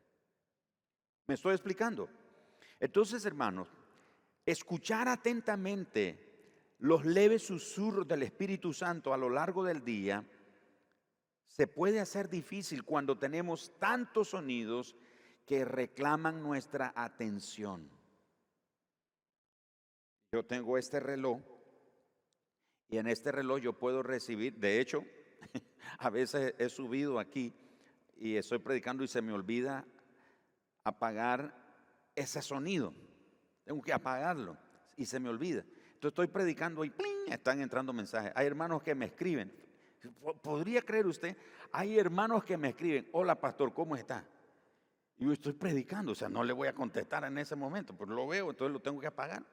¿Me 1.28 1.34
estoy 1.34 1.56
explicando? 1.56 2.08
Entonces, 2.80 3.26
hermanos, 3.26 3.68
escuchar 4.46 5.10
atentamente 5.10 6.74
los 6.80 7.04
leves 7.04 7.46
susurros 7.46 8.08
del 8.08 8.24
Espíritu 8.24 8.72
Santo 8.72 9.14
a 9.14 9.18
lo 9.18 9.30
largo 9.30 9.62
del 9.62 9.84
día 9.84 10.26
se 11.56 11.68
puede 11.68 12.02
hacer 12.02 12.28
difícil 12.28 12.84
cuando 12.84 13.18
tenemos 13.18 13.72
tantos 13.80 14.32
sonidos 14.32 14.94
que 15.46 15.64
reclaman 15.64 16.44
nuestra 16.44 16.92
atención. 16.94 17.90
Yo 20.34 20.44
tengo 20.44 20.78
este 20.78 21.00
reloj 21.00 21.40
y 22.90 22.98
en 22.98 23.08
este 23.08 23.32
reloj 23.32 23.62
yo 23.62 23.80
puedo 23.80 24.04
recibir, 24.04 24.58
de 24.58 24.82
hecho, 24.82 25.06
a 26.00 26.10
veces 26.10 26.56
he 26.58 26.68
subido 26.68 27.20
aquí 27.20 27.54
y 28.18 28.36
estoy 28.36 28.60
predicando 28.60 29.06
y 29.06 29.08
se 29.08 29.22
me 29.22 29.32
olvida 29.32 29.88
apagar 30.84 31.56
ese 32.16 32.42
sonido. 32.42 32.94
Tengo 33.64 33.82
que 33.82 33.94
apagarlo 33.94 34.58
y 34.98 35.06
se 35.06 35.22
me 35.22 35.30
olvida. 35.30 35.62
Entonces 35.62 36.12
estoy 36.12 36.28
predicando 36.28 36.84
y 36.84 36.92
están 37.28 37.62
entrando 37.62 37.94
mensajes. 37.94 38.34
Hay 38.36 38.46
hermanos 38.46 38.84
que 38.84 38.94
me 38.94 39.06
escriben. 39.06 39.65
¿Podría 40.42 40.82
creer 40.82 41.08
usted? 41.08 41.38
Hay 41.72 41.98
hermanos 41.98 42.44
que 42.44 42.58
me 42.58 42.70
escriben, 42.70 43.08
hola 43.12 43.40
pastor, 43.40 43.74
¿cómo 43.74 43.96
está? 43.96 44.26
Y 45.18 45.26
yo 45.26 45.32
estoy 45.32 45.54
predicando, 45.54 46.12
o 46.12 46.16
sea, 46.16 46.30
no 46.30 46.44
le 46.44 46.54
voy 46.54 46.68
a 46.68 46.74
contestar 46.74 47.24
en 47.24 47.38
ese 47.38 47.56
momento, 47.56 47.96
pero 47.98 48.14
lo 48.14 48.28
veo, 48.28 48.50
entonces 48.50 48.74
lo 48.74 48.82
tengo 48.82 49.00
que 49.00 49.08
apagar 49.08 49.44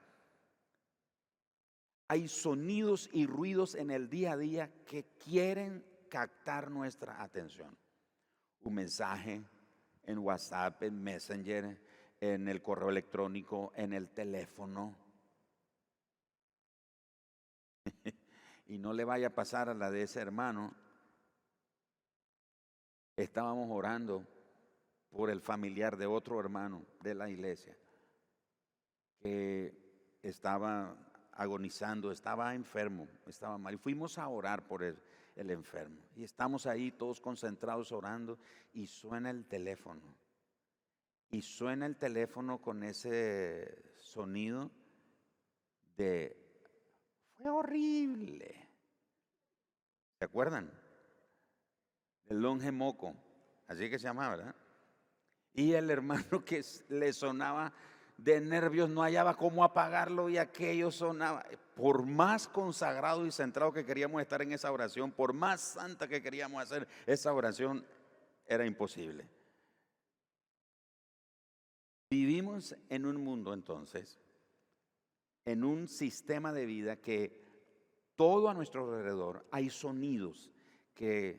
hay 2.13 2.29
sonidos 2.29 3.09
y 3.15 3.25
ruidos 3.25 3.75
en 3.75 3.91
el 3.91 4.11
día 4.11 4.33
a 4.33 4.37
día 4.37 4.71
que 4.85 5.05
quieren 5.25 5.83
captar 6.11 6.71
nuestra 6.71 7.23
atención. 7.23 7.75
Un 8.61 8.75
mensaje 8.75 9.43
en 10.03 10.19
WhatsApp, 10.19 10.83
en 10.83 11.03
Messenger, 11.03 11.81
en 12.21 12.49
el 12.49 12.61
correo 12.61 12.91
electrónico, 12.91 13.73
en 13.77 13.95
el 13.95 14.11
teléfono. 14.11 14.95
y 18.73 18.79
no 18.79 18.95
le 18.95 19.05
vaya 19.05 19.27
a 19.27 19.35
pasar 19.35 19.69
a 19.69 19.75
la 19.75 19.91
de 19.91 20.05
ese 20.05 20.19
hermano. 20.19 20.75
Estábamos 23.15 23.69
orando 23.71 24.27
por 25.11 25.29
el 25.29 25.43
familiar 25.43 25.99
de 25.99 26.07
otro 26.07 26.41
hermano 26.41 26.83
de 27.03 27.15
la 27.15 27.29
iglesia 27.29 27.77
que 29.21 30.19
estaba 30.23 30.97
agonizando, 31.33 32.11
estaba 32.11 32.55
enfermo, 32.55 33.07
estaba 33.27 33.59
mal. 33.59 33.75
Y 33.75 33.77
fuimos 33.77 34.17
a 34.17 34.27
orar 34.29 34.65
por 34.65 34.83
el, 34.83 34.97
enfermo. 35.37 36.01
Y 36.17 36.25
estamos 36.25 36.67
ahí 36.67 36.93
todos 36.93 37.21
concentrados 37.21 37.93
orando 37.93 38.39
y 38.73 38.87
suena 38.87 39.29
el 39.29 39.45
teléfono. 39.45 40.01
Y 41.31 41.43
suena 41.43 41.85
el 41.85 41.99
teléfono 41.99 42.63
con 42.63 42.83
ese 42.85 43.93
sonido 43.99 44.71
de... 45.99 46.39
Fue 47.37 47.51
horrible. 47.51 48.62
¿Se 50.23 50.27
acuerdan? 50.27 50.71
El 52.27 52.43
longe 52.43 52.71
moco, 52.71 53.13
así 53.67 53.91
que 53.91 53.99
se 53.99 54.05
llamaba, 54.05 54.37
¿verdad? 54.37 54.55
Y 55.53 55.73
el 55.73 55.91
hermano 55.91 56.45
que 56.45 56.65
le 56.91 57.13
sonaba 57.13 57.73
de 58.17 58.41
nervios, 58.41 58.89
no 58.89 59.03
hallaba 59.03 59.37
cómo 59.37 59.65
apagarlo 59.65 60.29
y 60.29 60.39
aquello 60.39 60.93
sonaba. 60.93 61.45
Por 61.75 62.07
más 62.07 62.47
consagrado 62.47 63.27
y 63.27 63.33
centrado 63.33 63.73
que 63.73 63.85
queríamos 63.85 64.23
estar 64.23 64.41
en 64.43 64.53
esa 64.53 64.71
oración, 64.71 65.11
por 65.11 65.33
más 65.33 65.61
santa 65.61 66.07
que 66.07 66.23
queríamos 66.23 66.63
hacer 66.63 66.87
esa 67.05 67.33
oración, 67.33 67.85
era 68.47 68.65
imposible. 68.65 69.29
Vivimos 72.13 72.77
en 72.89 73.07
un 73.07 73.17
mundo 73.25 73.53
entonces, 73.53 74.21
en 75.47 75.65
un 75.65 75.89
sistema 75.89 76.53
de 76.53 76.65
vida 76.65 76.95
que 76.95 77.42
todo 78.17 78.49
a 78.49 78.55
nuestro 78.55 78.85
alrededor 78.85 79.47
hay 79.51 79.71
sonidos 79.71 80.51
que 80.95 81.39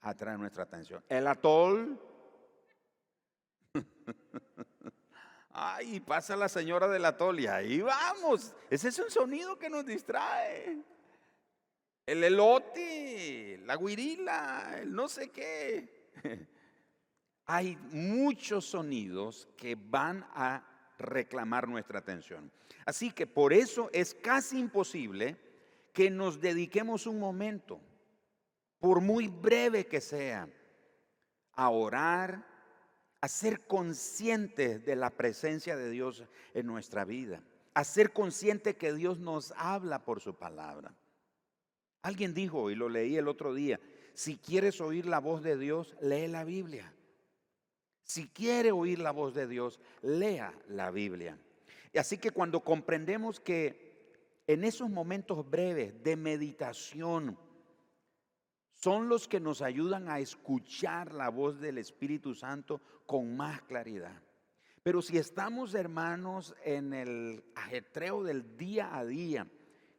atraen 0.00 0.40
nuestra 0.40 0.64
atención. 0.64 1.04
El 1.08 1.26
atol 1.26 2.00
Ay, 5.58 6.00
pasa 6.00 6.36
la 6.36 6.50
señora 6.50 6.86
de 6.86 6.98
la 6.98 7.16
tolia, 7.16 7.56
ahí 7.56 7.80
vamos. 7.80 8.54
Ese 8.68 8.88
es 8.88 8.98
un 8.98 9.10
sonido 9.10 9.58
que 9.58 9.70
nos 9.70 9.86
distrae. 9.86 10.82
El 12.04 12.22
elote, 12.22 13.62
la 13.64 13.76
guirila, 13.76 14.80
el 14.80 14.92
no 14.94 15.08
sé 15.08 15.30
qué. 15.30 16.10
Hay 17.46 17.76
muchos 17.90 18.66
sonidos 18.66 19.48
que 19.56 19.76
van 19.76 20.26
a 20.34 20.62
reclamar 20.98 21.68
nuestra 21.68 22.00
atención. 22.00 22.52
Así 22.84 23.10
que 23.12 23.26
por 23.26 23.54
eso 23.54 23.88
es 23.94 24.14
casi 24.14 24.58
imposible 24.58 25.36
que 25.96 26.10
nos 26.10 26.42
dediquemos 26.42 27.06
un 27.06 27.18
momento, 27.18 27.80
por 28.80 29.00
muy 29.00 29.28
breve 29.28 29.86
que 29.86 30.02
sea, 30.02 30.46
a 31.54 31.70
orar, 31.70 32.46
a 33.22 33.28
ser 33.28 33.66
conscientes 33.66 34.84
de 34.84 34.94
la 34.94 35.08
presencia 35.08 35.74
de 35.74 35.88
Dios 35.88 36.22
en 36.52 36.66
nuestra 36.66 37.06
vida, 37.06 37.42
a 37.72 37.82
ser 37.82 38.12
consciente 38.12 38.76
que 38.76 38.92
Dios 38.92 39.20
nos 39.20 39.54
habla 39.56 40.04
por 40.04 40.20
su 40.20 40.34
palabra. 40.34 40.94
Alguien 42.02 42.34
dijo, 42.34 42.70
y 42.70 42.74
lo 42.74 42.90
leí 42.90 43.16
el 43.16 43.26
otro 43.26 43.54
día, 43.54 43.80
si 44.12 44.36
quieres 44.36 44.82
oír 44.82 45.06
la 45.06 45.18
voz 45.18 45.42
de 45.42 45.56
Dios, 45.56 45.96
lee 46.02 46.26
la 46.26 46.44
Biblia. 46.44 46.92
Si 48.02 48.28
quiere 48.28 48.70
oír 48.70 48.98
la 48.98 49.12
voz 49.12 49.32
de 49.32 49.46
Dios, 49.46 49.80
lea 50.02 50.52
la 50.68 50.90
Biblia. 50.90 51.38
Así 51.94 52.18
que 52.18 52.32
cuando 52.32 52.60
comprendemos 52.60 53.40
que 53.40 53.85
en 54.46 54.64
esos 54.64 54.88
momentos 54.90 55.48
breves 55.48 56.02
de 56.02 56.16
meditación, 56.16 57.38
son 58.72 59.08
los 59.08 59.26
que 59.26 59.40
nos 59.40 59.62
ayudan 59.62 60.08
a 60.08 60.20
escuchar 60.20 61.12
la 61.12 61.30
voz 61.30 61.58
del 61.60 61.78
Espíritu 61.78 62.34
Santo 62.34 62.80
con 63.06 63.36
más 63.36 63.62
claridad. 63.62 64.22
Pero 64.82 65.02
si 65.02 65.18
estamos, 65.18 65.74
hermanos, 65.74 66.54
en 66.62 66.92
el 66.92 67.42
ajetreo 67.56 68.22
del 68.22 68.56
día 68.56 68.96
a 68.96 69.04
día, 69.04 69.48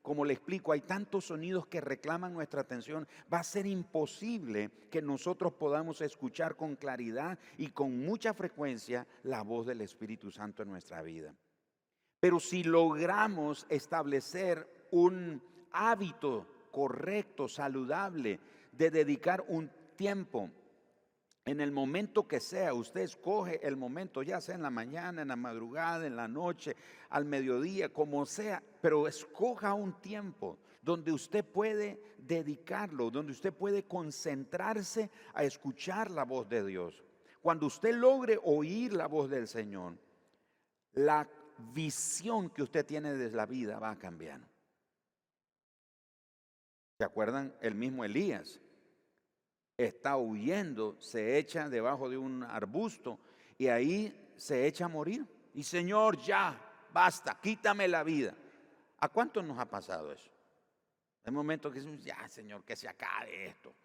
como 0.01 0.24
le 0.24 0.34
explico, 0.34 0.72
hay 0.72 0.80
tantos 0.80 1.25
sonidos 1.25 1.68
que 1.68 1.82
reclaman 1.82 2.32
nuestra 2.32 2.62
atención, 2.62 3.06
va 3.34 3.39
a 3.39 3.44
ser 3.44 3.66
imposible 3.66 4.72
que 4.89 5.01
nosotros 5.01 5.51
podamos 5.51 6.00
escuchar 6.00 6.56
con 6.56 6.77
claridad 6.77 7.38
y 7.58 7.72
con 7.72 8.00
mucha 8.06 8.34
frecuencia 8.34 9.06
la 9.24 9.42
voz 9.42 9.66
del 9.66 9.82
Espíritu 9.82 10.32
Santo 10.32 10.63
en 10.63 10.70
nuestra 10.70 11.01
vida. 11.01 11.36
Pero 12.27 12.41
si 12.41 12.62
logramos 12.62 13.65
establecer 13.69 14.67
un 14.91 15.41
hábito 15.72 16.46
correcto, 16.72 17.48
saludable, 17.48 18.41
de 18.74 18.91
dedicar 18.91 19.46
un 19.48 19.72
tiempo 19.96 20.50
en 21.46 21.62
el 21.62 21.72
momento 21.72 22.27
que 22.27 22.41
sea, 22.41 22.74
usted 22.74 23.00
escoge 23.00 23.65
el 23.65 23.77
momento, 23.77 24.24
ya 24.24 24.41
sea 24.41 24.55
en 24.55 24.62
la 24.62 24.69
mañana, 24.69 25.22
en 25.22 25.29
la 25.29 25.38
madrugada, 25.38 26.05
en 26.05 26.17
la 26.17 26.27
noche, 26.27 26.75
al 27.12 27.24
mediodía, 27.24 27.93
como 27.93 28.25
sea, 28.25 28.62
pero 28.81 29.07
escoja 29.07 29.74
un 29.74 29.93
tiempo 30.01 30.57
donde 30.81 31.13
usted 31.13 31.46
puede 31.46 31.98
dedicarlo, 32.17 33.10
donde 33.10 33.31
usted 33.31 33.53
puede 33.53 33.84
concentrarse 33.84 35.10
a 35.34 35.46
escuchar 35.46 36.12
la 36.12 36.25
voz 36.25 36.50
de 36.50 36.65
Dios. 36.65 37.05
Cuando 37.41 37.67
usted 37.67 37.96
logre 37.96 38.38
oír 38.43 38.91
la 38.91 39.07
voz 39.07 39.29
del 39.29 39.48
Señor, 39.48 39.98
la 40.91 41.25
visión 41.73 42.49
que 42.49 42.63
usted 42.63 42.85
tiene 42.85 43.13
de 43.13 43.31
la 43.31 43.45
vida 43.45 43.79
va 43.79 43.91
a 43.91 43.99
cambiar. 43.99 44.41
¿Se 46.97 47.03
acuerdan? 47.03 47.55
El 47.61 47.75
mismo 47.75 48.03
Elías 48.03 48.59
está 49.77 50.17
huyendo, 50.17 50.99
se 50.99 51.37
echa 51.37 51.69
debajo 51.69 52.09
de 52.09 52.17
un 52.17 52.43
arbusto 52.43 53.19
y 53.57 53.67
ahí 53.67 54.33
se 54.35 54.65
echa 54.65 54.85
a 54.85 54.89
morir. 54.89 55.25
Y 55.53 55.63
Señor, 55.63 56.17
ya, 56.17 56.59
basta, 56.91 57.39
quítame 57.41 57.87
la 57.87 58.03
vida. 58.03 58.35
¿A 58.99 59.09
cuántos 59.09 59.43
nos 59.43 59.59
ha 59.59 59.65
pasado 59.65 60.11
eso? 60.11 60.31
Hay 61.23 61.31
momentos 61.31 61.71
que 61.71 61.79
decimos, 61.79 62.03
ya, 62.03 62.27
Señor, 62.29 62.63
que 62.63 62.75
se 62.75 62.87
acabe 62.87 63.47
esto. 63.47 63.75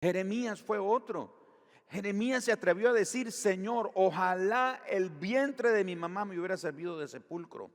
Jeremías 0.00 0.62
fue 0.62 0.78
otro. 0.78 1.47
Jeremías 1.90 2.44
se 2.44 2.52
atrevió 2.52 2.90
a 2.90 2.92
decir, 2.92 3.32
Señor, 3.32 3.90
ojalá 3.94 4.82
el 4.88 5.08
vientre 5.08 5.70
de 5.70 5.84
mi 5.84 5.96
mamá 5.96 6.24
me 6.24 6.38
hubiera 6.38 6.56
servido 6.56 6.98
de 6.98 7.08
sepulcro. 7.08 7.70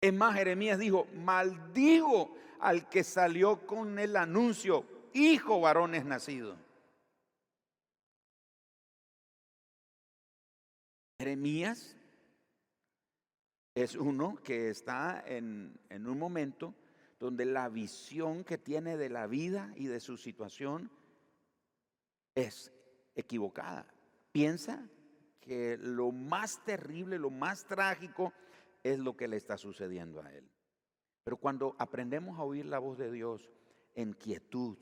Es 0.00 0.12
más, 0.12 0.34
Jeremías 0.34 0.78
dijo, 0.78 1.06
maldigo 1.14 2.36
al 2.60 2.88
que 2.88 3.04
salió 3.04 3.66
con 3.66 3.98
el 3.98 4.16
anuncio, 4.16 4.84
hijo 5.12 5.60
varón 5.60 5.94
es 5.94 6.04
nacido. 6.04 6.56
Jeremías 11.20 11.96
es 13.74 13.94
uno 13.94 14.36
que 14.42 14.68
está 14.70 15.22
en, 15.26 15.78
en, 15.88 16.06
un 16.06 16.18
momento 16.18 16.74
donde 17.20 17.44
la 17.46 17.68
visión 17.68 18.44
que 18.44 18.58
tiene 18.58 18.96
de 18.96 19.08
la 19.08 19.26
vida 19.26 19.72
y 19.76 19.86
de 19.86 20.00
su 20.00 20.16
situación 20.16 20.90
es 22.34 22.72
equivocada. 23.14 23.86
Piensa 24.32 24.88
que 25.40 25.76
lo 25.78 26.10
más 26.10 26.64
terrible, 26.64 27.18
lo 27.18 27.30
más 27.30 27.66
trágico 27.66 28.32
es 28.82 28.98
lo 28.98 29.16
que 29.16 29.28
le 29.28 29.36
está 29.36 29.56
sucediendo 29.56 30.22
a 30.22 30.32
él. 30.32 30.48
Pero 31.24 31.36
cuando 31.36 31.74
aprendemos 31.78 32.38
a 32.38 32.42
oír 32.42 32.66
la 32.66 32.78
voz 32.78 32.98
de 32.98 33.10
Dios 33.10 33.50
en 33.94 34.12
quietud, 34.12 34.76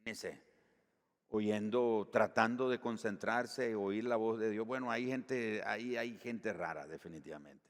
imagínense, 0.00 0.42
oyendo, 1.30 2.08
tratando 2.10 2.68
de 2.68 2.80
concentrarse, 2.80 3.74
oír 3.74 4.04
la 4.04 4.16
voz 4.16 4.38
de 4.38 4.50
Dios. 4.50 4.66
Bueno, 4.66 4.90
hay 4.90 5.06
gente, 5.06 5.62
ahí 5.64 5.96
hay 5.96 6.18
gente 6.18 6.52
rara, 6.52 6.86
definitivamente. 6.86 7.68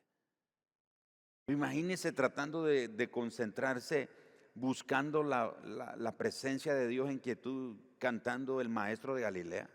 Imagínense 1.48 2.12
tratando 2.12 2.64
de, 2.64 3.10
concentrarse, 3.10 4.08
buscando 4.58 5.22
la, 5.22 5.54
la 5.96 6.16
presencia 6.16 6.74
de 6.74 6.88
Dios 6.88 7.10
en 7.10 7.18
quietud, 7.18 7.76
cantando 7.98 8.60
el 8.60 8.68
maestro 8.68 9.14
de 9.14 9.22
Galilea. 9.22 9.70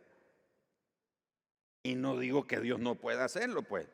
Y 1.83 1.95
no 1.95 2.17
digo 2.17 2.47
que 2.47 2.59
Dios 2.59 2.79
no 2.79 2.95
pueda 2.95 3.25
hacerlo, 3.25 3.63
pues. 3.63 3.89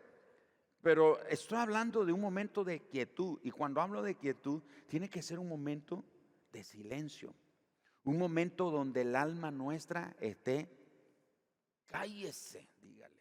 Pero 0.81 1.21
estoy 1.25 1.57
hablando 1.57 2.05
de 2.05 2.13
un 2.13 2.21
momento 2.21 2.63
de 2.63 2.81
quietud. 2.87 3.39
Y 3.43 3.51
cuando 3.51 3.81
hablo 3.81 4.01
de 4.01 4.15
quietud, 4.15 4.61
tiene 4.87 5.09
que 5.09 5.21
ser 5.21 5.39
un 5.39 5.49
momento 5.49 6.05
de 6.51 6.63
silencio. 6.63 7.33
Un 8.03 8.17
momento 8.17 8.71
donde 8.71 9.01
el 9.01 9.15
alma 9.15 9.51
nuestra 9.51 10.15
esté, 10.19 10.69
cállese, 11.87 12.69
dígale. 12.79 13.19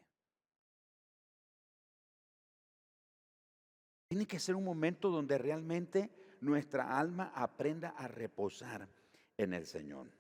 Tiene 4.08 4.26
que 4.26 4.38
ser 4.38 4.54
un 4.54 4.64
momento 4.64 5.10
donde 5.10 5.36
realmente 5.36 6.10
nuestra 6.40 6.98
alma 6.98 7.32
aprenda 7.34 7.90
a 7.90 8.08
reposar 8.08 8.88
en 9.36 9.54
el 9.54 9.66
Señor. 9.66 10.10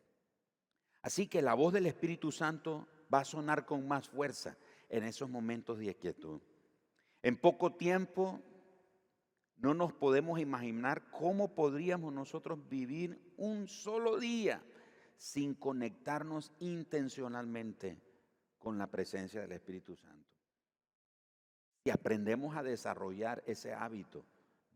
Así 1.02 1.26
que 1.26 1.42
la 1.42 1.54
voz 1.54 1.72
del 1.72 1.86
Espíritu 1.86 2.32
Santo 2.32 2.88
va 3.12 3.20
a 3.20 3.24
sonar 3.24 3.64
con 3.64 3.86
más 3.86 4.08
fuerza 4.08 4.56
en 4.88 5.04
esos 5.04 5.28
momentos 5.28 5.78
de 5.78 5.94
quietud. 5.96 6.40
En 7.22 7.36
poco 7.36 7.74
tiempo 7.74 8.40
no 9.56 9.74
nos 9.74 9.92
podemos 9.92 10.38
imaginar 10.38 11.10
cómo 11.10 11.54
podríamos 11.54 12.12
nosotros 12.12 12.68
vivir 12.68 13.34
un 13.36 13.68
solo 13.68 14.18
día 14.18 14.62
sin 15.16 15.54
conectarnos 15.54 16.52
intencionalmente 16.60 18.00
con 18.58 18.78
la 18.78 18.86
presencia 18.86 19.40
del 19.40 19.52
Espíritu 19.52 19.96
Santo. 19.96 20.28
Y 21.84 21.90
aprendemos 21.90 22.56
a 22.56 22.62
desarrollar 22.62 23.42
ese 23.46 23.72
hábito 23.72 24.24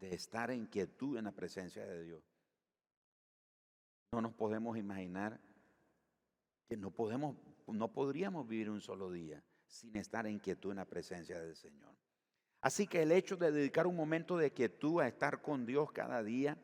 de 0.02 0.14
estar 0.16 0.50
en 0.50 0.66
quietud 0.66 1.16
en 1.16 1.24
la 1.24 1.32
presencia 1.32 1.86
de 1.86 2.02
Dios. 2.02 2.22
No 4.12 4.20
nos 4.20 4.34
podemos 4.34 4.76
imaginar 4.76 5.40
que 6.68 6.76
no 6.76 6.90
podemos 6.90 7.36
no 7.68 7.92
podríamos 7.92 8.48
vivir 8.48 8.68
un 8.68 8.80
solo 8.80 9.10
día 9.12 9.42
sin 9.66 9.96
estar 9.96 10.26
en 10.26 10.40
quietud 10.40 10.72
en 10.72 10.78
la 10.78 10.84
presencia 10.84 11.40
del 11.40 11.54
Señor. 11.54 11.94
Así 12.60 12.86
que 12.88 13.02
el 13.02 13.12
hecho 13.12 13.36
de 13.36 13.52
dedicar 13.52 13.86
un 13.86 13.94
momento 13.94 14.36
de 14.36 14.52
quietud 14.52 15.00
a 15.00 15.06
estar 15.06 15.40
con 15.40 15.64
Dios 15.64 15.92
cada 15.92 16.22
día 16.22 16.58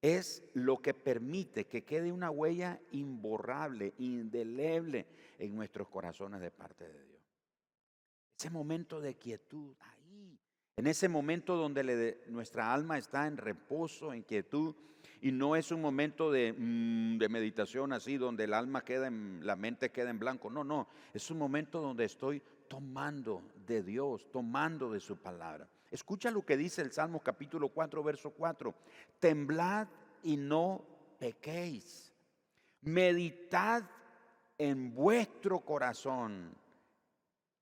es 0.00 0.42
lo 0.54 0.80
que 0.80 0.94
permite 0.94 1.66
que 1.66 1.84
quede 1.84 2.10
una 2.10 2.30
huella 2.30 2.80
imborrable, 2.90 3.94
indeleble 3.98 5.06
en 5.38 5.54
nuestros 5.54 5.88
corazones 5.88 6.40
de 6.40 6.50
parte 6.50 6.88
de 6.88 7.04
Dios. 7.04 7.22
Ese 8.38 8.50
momento 8.50 9.00
de 9.00 9.14
quietud, 9.16 9.76
en 10.76 10.86
ese 10.86 11.08
momento 11.08 11.56
donde 11.56 12.24
nuestra 12.28 12.72
alma 12.72 12.98
está 12.98 13.26
en 13.26 13.36
reposo, 13.36 14.12
en 14.12 14.22
quietud, 14.22 14.74
y 15.20 15.32
no 15.32 15.56
es 15.56 15.70
un 15.70 15.80
momento 15.80 16.30
de, 16.30 16.52
mm, 16.52 17.18
de, 17.18 17.28
meditación 17.28 17.92
así, 17.92 18.18
donde 18.18 18.44
el 18.44 18.52
alma 18.52 18.84
queda 18.84 19.06
en, 19.06 19.40
la 19.46 19.56
mente 19.56 19.90
queda 19.90 20.10
en 20.10 20.18
blanco. 20.18 20.50
No, 20.50 20.64
no, 20.64 20.88
es 21.14 21.30
un 21.30 21.38
momento 21.38 21.80
donde 21.80 22.04
estoy 22.04 22.42
tomando 22.68 23.42
de 23.66 23.82
Dios, 23.82 24.30
tomando 24.30 24.90
de 24.90 25.00
su 25.00 25.16
palabra. 25.16 25.68
Escucha 25.90 26.30
lo 26.30 26.44
que 26.44 26.56
dice 26.56 26.82
el 26.82 26.92
Salmo 26.92 27.20
capítulo 27.20 27.68
4, 27.68 28.02
verso 28.02 28.30
4. 28.30 28.74
Temblad 29.20 29.86
y 30.24 30.36
no 30.36 30.84
pequéis. 31.18 32.12
Meditad 32.82 33.84
en 34.58 34.94
vuestro 34.94 35.60
corazón, 35.60 36.54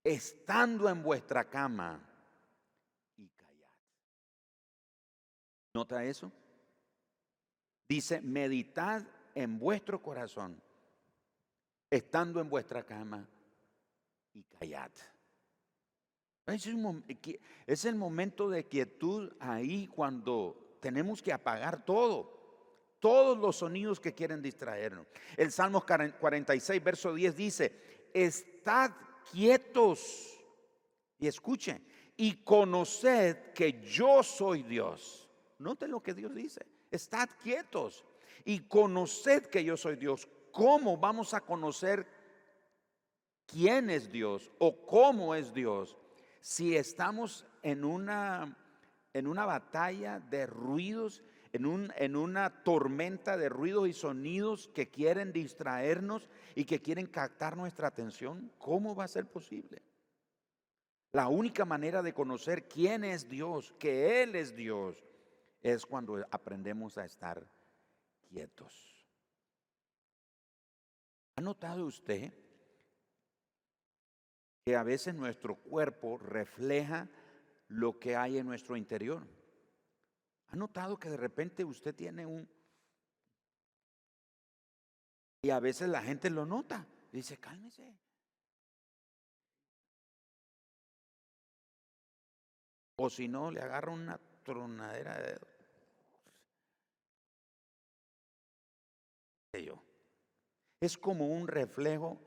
estando 0.03 0.89
en 0.89 1.03
vuestra 1.03 1.49
cama, 1.49 2.01
y 3.17 3.27
callad. 3.29 3.69
¿Nota 5.73 6.03
eso? 6.03 6.31
Dice, 7.89 8.21
meditad 8.21 9.03
en 9.35 9.57
vuestro 9.57 10.01
corazón, 10.01 10.61
estando 11.89 12.39
en 12.39 12.49
vuestra 12.49 12.83
cama, 12.83 13.27
y 14.33 14.43
callad. 14.43 14.91
Es, 16.45 17.85
el 17.85 17.95
momento 17.95 18.49
de 18.49 18.67
quietud 18.67 19.31
ahí 19.39 19.87
cuando 19.87 20.77
tenemos 20.81 21.21
que 21.21 21.31
apagar 21.31 21.85
todo 21.85 22.41
todos 22.99 23.37
los 23.37 23.57
sonidos 23.57 23.99
que 23.99 24.13
quieren 24.13 24.41
distraernos. 24.41 25.05
El 25.35 25.51
Salmo 25.51 25.83
46, 25.85 26.81
verso 26.81 27.13
10 27.13 27.35
dice, 27.35 28.09
estad 28.13 28.91
quietos 29.29 30.39
y 31.19 31.27
escuchen, 31.27 31.85
y 32.15 32.45
conoced 32.45 33.51
que 33.51 33.81
yo 33.81 34.23
soy 34.23 34.63
Dios. 34.63 35.22
Noten 35.63 35.91
lo 35.91 36.03
que 36.03 36.13
Dios 36.13 36.35
dice, 36.35 36.65
estad 36.91 37.29
quietos 37.41 38.05
y 38.43 38.59
conoced 38.67 39.45
que 39.45 39.63
yo 39.63 39.77
soy 39.77 39.95
Dios. 39.95 40.27
¿Cómo 40.51 40.97
vamos 40.97 41.33
a 41.33 41.41
conocer 41.41 42.05
quién 43.47 43.89
es 43.89 44.11
Dios 44.11 44.51
o 44.59 44.85
cómo 44.85 45.33
es 45.33 45.53
Dios 45.53 45.97
si 46.41 46.75
estamos 46.75 47.45
en 47.61 47.85
una, 47.85 48.57
en 49.13 49.25
una 49.25 49.45
batalla 49.45 50.19
de 50.19 50.45
ruidos, 50.45 51.23
en, 51.53 51.65
un, 51.65 51.93
en 51.95 52.17
una 52.17 52.63
tormenta 52.63 53.37
de 53.37 53.47
ruidos 53.47 53.87
y 53.87 53.93
sonidos 53.93 54.69
que 54.75 54.89
quieren 54.89 55.31
distraernos 55.31 56.27
y 56.55 56.65
que 56.65 56.81
quieren 56.81 57.07
captar 57.07 57.55
nuestra 57.55 57.87
atención? 57.87 58.51
¿Cómo 58.57 58.95
va 58.95 59.05
a 59.05 59.07
ser 59.07 59.27
posible? 59.27 59.81
La 61.13 61.29
única 61.29 61.63
manera 61.63 62.01
de 62.01 62.13
conocer 62.13 62.67
quién 62.67 63.03
es 63.03 63.29
Dios, 63.29 63.73
que 63.79 64.23
Él 64.23 64.35
es 64.35 64.55
Dios, 64.55 65.03
es 65.63 65.85
cuando 65.85 66.23
aprendemos 66.29 66.97
a 66.99 67.05
estar 67.05 67.43
quietos. 68.29 69.07
¿Ha 71.35 71.41
notado 71.41 71.85
usted 71.87 72.31
que 74.63 74.75
a 74.75 74.83
veces 74.83 75.13
nuestro 75.13 75.55
cuerpo 75.55 76.17
refleja 76.17 77.09
lo 77.67 77.99
que 77.99 78.15
hay 78.15 78.37
en 78.37 78.45
nuestro 78.45 78.77
interior. 78.77 79.27
¿Ha 80.49 80.55
notado 80.55 80.97
que 80.97 81.09
de 81.09 81.17
repente 81.17 81.65
usted 81.65 81.95
tiene 81.95 82.25
un... 82.25 82.47
Y 85.41 85.49
a 85.49 85.59
veces 85.59 85.89
la 85.89 86.01
gente 86.01 86.29
lo 86.29 86.45
nota. 86.45 86.87
Dice, 87.11 87.37
cálmese. 87.37 87.97
O 92.95 93.09
si 93.09 93.27
no, 93.27 93.51
le 93.51 93.59
agarra 93.59 93.91
una 93.91 94.17
tronadera 94.43 95.17
de 95.17 95.37
Es 100.83 100.97
como 100.97 101.27
un 101.27 101.47
reflejo 101.47 102.19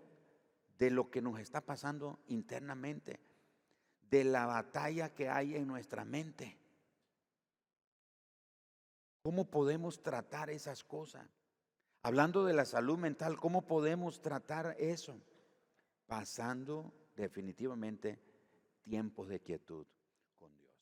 de 0.79 0.91
lo 0.91 1.11
que 1.11 1.21
nos 1.21 1.39
está 1.39 1.61
pasando 1.61 2.21
internamente, 2.29 3.21
de 4.09 4.25
la 4.25 4.47
batalla 4.47 5.13
que 5.13 5.29
hay 5.29 5.57
en 5.57 5.67
nuestra 5.67 6.05
mente. 6.05 6.57
¿Cómo 9.23 9.51
podemos 9.51 10.03
tratar 10.03 10.51
esas 10.51 10.85
cosas? 10.85 11.29
Hablando 12.03 12.45
de 12.45 12.55
la 12.55 12.65
salud 12.65 12.97
mental, 12.97 13.37
¿cómo 13.39 13.67
podemos 13.67 14.23
tratar 14.23 14.77
eso? 14.79 15.21
Pasando 16.07 16.95
definitivamente 17.17 18.21
tiempos 18.85 19.29
de 19.29 19.41
quietud 19.41 19.87
con 20.39 20.57
Dios. 20.57 20.73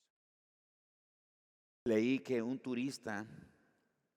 Leí 1.87 2.18
que 2.18 2.42
un 2.42 2.59
turista 2.59 3.26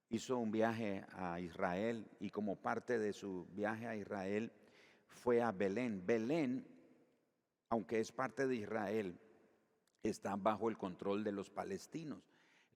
hizo 0.09 0.37
un 0.37 0.51
viaje 0.51 1.05
a 1.13 1.39
Israel 1.39 2.07
y 2.19 2.29
como 2.29 2.55
parte 2.55 2.97
de 2.97 3.13
su 3.13 3.45
viaje 3.51 3.87
a 3.87 3.95
Israel 3.95 4.51
fue 5.07 5.41
a 5.41 5.51
Belén. 5.51 6.05
Belén, 6.05 6.67
aunque 7.69 7.99
es 7.99 8.11
parte 8.11 8.47
de 8.47 8.55
Israel, 8.55 9.19
está 10.03 10.35
bajo 10.35 10.69
el 10.69 10.77
control 10.77 11.23
de 11.23 11.31
los 11.31 11.49
palestinos. 11.49 12.21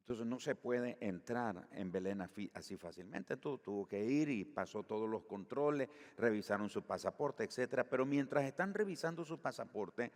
Entonces 0.02 0.26
no 0.26 0.40
se 0.40 0.56
puede 0.56 0.98
entrar 1.00 1.70
en 1.72 1.92
Belén 1.92 2.22
así 2.22 2.76
fácilmente. 2.76 3.38
Tuvo, 3.38 3.60
tuvo 3.60 3.88
que 3.88 4.04
ir 4.04 4.30
y 4.30 4.44
pasó 4.44 4.84
todos 4.84 5.10
los 5.10 5.24
controles, 5.24 5.88
revisaron 6.18 6.70
su 6.70 6.82
pasaporte, 6.82 7.44
etcétera. 7.44 7.86
Pero 7.86 8.06
mientras 8.06 8.44
están 8.44 8.74
revisando 8.74 9.24
su 9.24 9.40
pasaporte, 9.40 10.12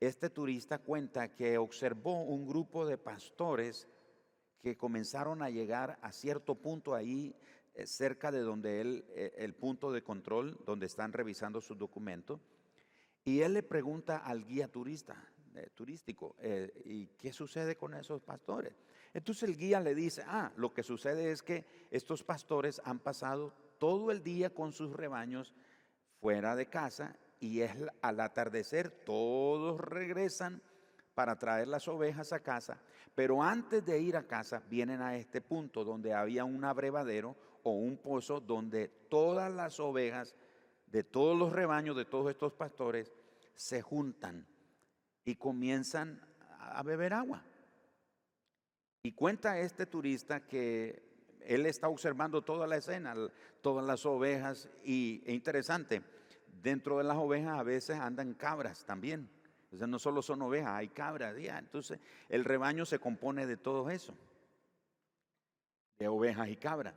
este 0.00 0.30
turista 0.30 0.78
cuenta 0.78 1.28
que 1.28 1.58
observó 1.58 2.22
un 2.22 2.48
grupo 2.48 2.86
de 2.86 2.98
pastores 2.98 3.86
que 4.66 4.76
comenzaron 4.76 5.42
a 5.42 5.48
llegar 5.48 5.96
a 6.02 6.10
cierto 6.10 6.56
punto 6.56 6.96
ahí, 6.96 7.36
eh, 7.76 7.86
cerca 7.86 8.32
de 8.32 8.40
donde 8.40 8.80
él, 8.80 9.04
eh, 9.10 9.32
el 9.36 9.54
punto 9.54 9.92
de 9.92 10.02
control, 10.02 10.58
donde 10.66 10.86
están 10.86 11.12
revisando 11.12 11.60
sus 11.60 11.78
documentos, 11.78 12.40
y 13.24 13.42
él 13.42 13.54
le 13.54 13.62
pregunta 13.62 14.16
al 14.16 14.44
guía 14.44 14.66
turista, 14.66 15.24
eh, 15.54 15.68
turístico, 15.72 16.34
¿y 16.84 17.06
qué 17.16 17.32
sucede 17.32 17.76
con 17.76 17.94
esos 17.94 18.22
pastores? 18.22 18.74
Entonces 19.14 19.48
el 19.48 19.56
guía 19.56 19.78
le 19.78 19.94
dice, 19.94 20.24
ah, 20.26 20.50
lo 20.56 20.74
que 20.74 20.82
sucede 20.82 21.30
es 21.30 21.44
que 21.44 21.64
estos 21.92 22.24
pastores 22.24 22.82
han 22.84 22.98
pasado 22.98 23.54
todo 23.78 24.10
el 24.10 24.24
día 24.24 24.52
con 24.52 24.72
sus 24.72 24.92
rebaños 24.92 25.54
fuera 26.20 26.56
de 26.56 26.66
casa 26.66 27.16
y 27.38 27.60
es 27.60 27.70
al 28.02 28.18
atardecer 28.18 28.90
todos 28.90 29.80
regresan 29.80 30.60
para 31.16 31.34
traer 31.34 31.66
las 31.66 31.88
ovejas 31.88 32.34
a 32.34 32.40
casa, 32.40 32.78
pero 33.14 33.42
antes 33.42 33.82
de 33.86 33.98
ir 33.98 34.18
a 34.18 34.26
casa 34.26 34.62
vienen 34.68 35.00
a 35.00 35.16
este 35.16 35.40
punto 35.40 35.82
donde 35.82 36.12
había 36.12 36.44
un 36.44 36.62
abrevadero 36.62 37.34
o 37.62 37.70
un 37.70 37.96
pozo 37.96 38.38
donde 38.38 38.88
todas 39.08 39.50
las 39.50 39.80
ovejas 39.80 40.34
de 40.84 41.04
todos 41.04 41.34
los 41.34 41.54
rebaños 41.54 41.96
de 41.96 42.04
todos 42.04 42.30
estos 42.30 42.52
pastores 42.52 43.10
se 43.54 43.80
juntan 43.80 44.46
y 45.24 45.36
comienzan 45.36 46.20
a 46.60 46.82
beber 46.82 47.14
agua. 47.14 47.42
Y 49.02 49.12
cuenta 49.12 49.58
este 49.58 49.86
turista 49.86 50.46
que 50.46 51.02
él 51.40 51.64
está 51.64 51.88
observando 51.88 52.42
toda 52.42 52.66
la 52.66 52.76
escena, 52.76 53.14
todas 53.62 53.86
las 53.86 54.04
ovejas, 54.04 54.68
y 54.84 55.22
es 55.24 55.32
interesante, 55.32 56.02
dentro 56.62 56.98
de 56.98 57.04
las 57.04 57.16
ovejas 57.16 57.58
a 57.58 57.62
veces 57.62 57.96
andan 57.96 58.34
cabras 58.34 58.84
también 58.84 59.30
no 59.78 59.98
solo 59.98 60.22
son 60.22 60.42
ovejas, 60.42 60.72
hay 60.72 60.88
cabras. 60.88 61.36
Ya. 61.36 61.58
Entonces 61.58 61.98
el 62.28 62.44
rebaño 62.44 62.86
se 62.86 62.98
compone 62.98 63.46
de 63.46 63.56
todo 63.56 63.90
eso, 63.90 64.14
de 65.98 66.08
ovejas 66.08 66.48
y 66.48 66.56
cabras. 66.56 66.94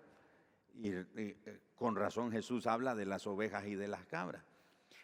Y, 0.76 0.92
eh, 0.92 1.60
con 1.76 1.96
razón 1.96 2.32
Jesús 2.32 2.68
habla 2.68 2.96
de 2.96 3.06
las 3.06 3.28
ovejas 3.28 3.66
y 3.66 3.76
de 3.76 3.88
las 3.88 4.06
cabras. 4.06 4.44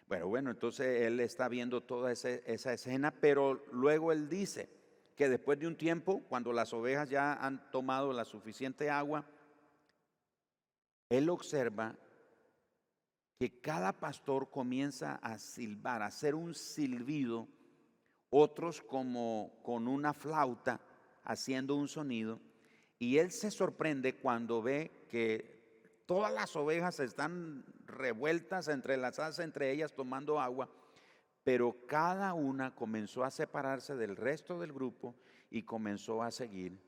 Bueno, 0.07 0.27
bueno, 0.27 0.51
entonces 0.51 1.01
él 1.01 1.19
está 1.19 1.49
viendo 1.49 1.81
toda 1.81 2.11
esa 2.11 2.73
escena, 2.73 3.11
pero 3.11 3.65
luego 3.71 4.11
él 4.11 4.29
dice 4.29 4.69
que 5.15 5.29
después 5.29 5.57
de 5.57 5.67
un 5.67 5.75
tiempo, 5.75 6.21
cuando 6.29 6.53
las 6.53 6.73
ovejas 6.73 7.09
ya 7.09 7.33
han 7.33 7.71
tomado 7.71 8.13
la 8.13 8.25
suficiente 8.25 8.89
agua, 8.89 9.25
él 11.09 11.29
observa 11.29 11.95
que 13.39 13.59
cada 13.59 13.93
pastor 13.93 14.49
comienza 14.49 15.15
a 15.15 15.37
silbar, 15.37 16.01
a 16.01 16.07
hacer 16.07 16.35
un 16.35 16.53
silbido 16.53 17.47
otros 18.29 18.81
como 18.81 19.59
con 19.63 19.87
una 19.87 20.13
flauta 20.13 20.79
haciendo 21.23 21.75
un 21.75 21.87
sonido. 21.87 22.39
Y 22.97 23.17
él 23.17 23.31
se 23.31 23.51
sorprende 23.51 24.15
cuando 24.15 24.61
ve 24.61 25.05
que 25.09 25.55
todas 26.05 26.33
las 26.33 26.55
ovejas 26.55 26.99
están 26.99 27.65
revueltas, 27.85 28.67
entrelazadas 28.67 29.39
entre 29.39 29.71
ellas, 29.71 29.93
tomando 29.93 30.39
agua, 30.39 30.69
pero 31.43 31.85
cada 31.87 32.33
una 32.33 32.73
comenzó 32.73 33.23
a 33.23 33.31
separarse 33.31 33.95
del 33.95 34.15
resto 34.15 34.59
del 34.59 34.73
grupo 34.73 35.15
y 35.49 35.63
comenzó 35.63 36.23
a 36.23 36.31
seguir 36.31 36.79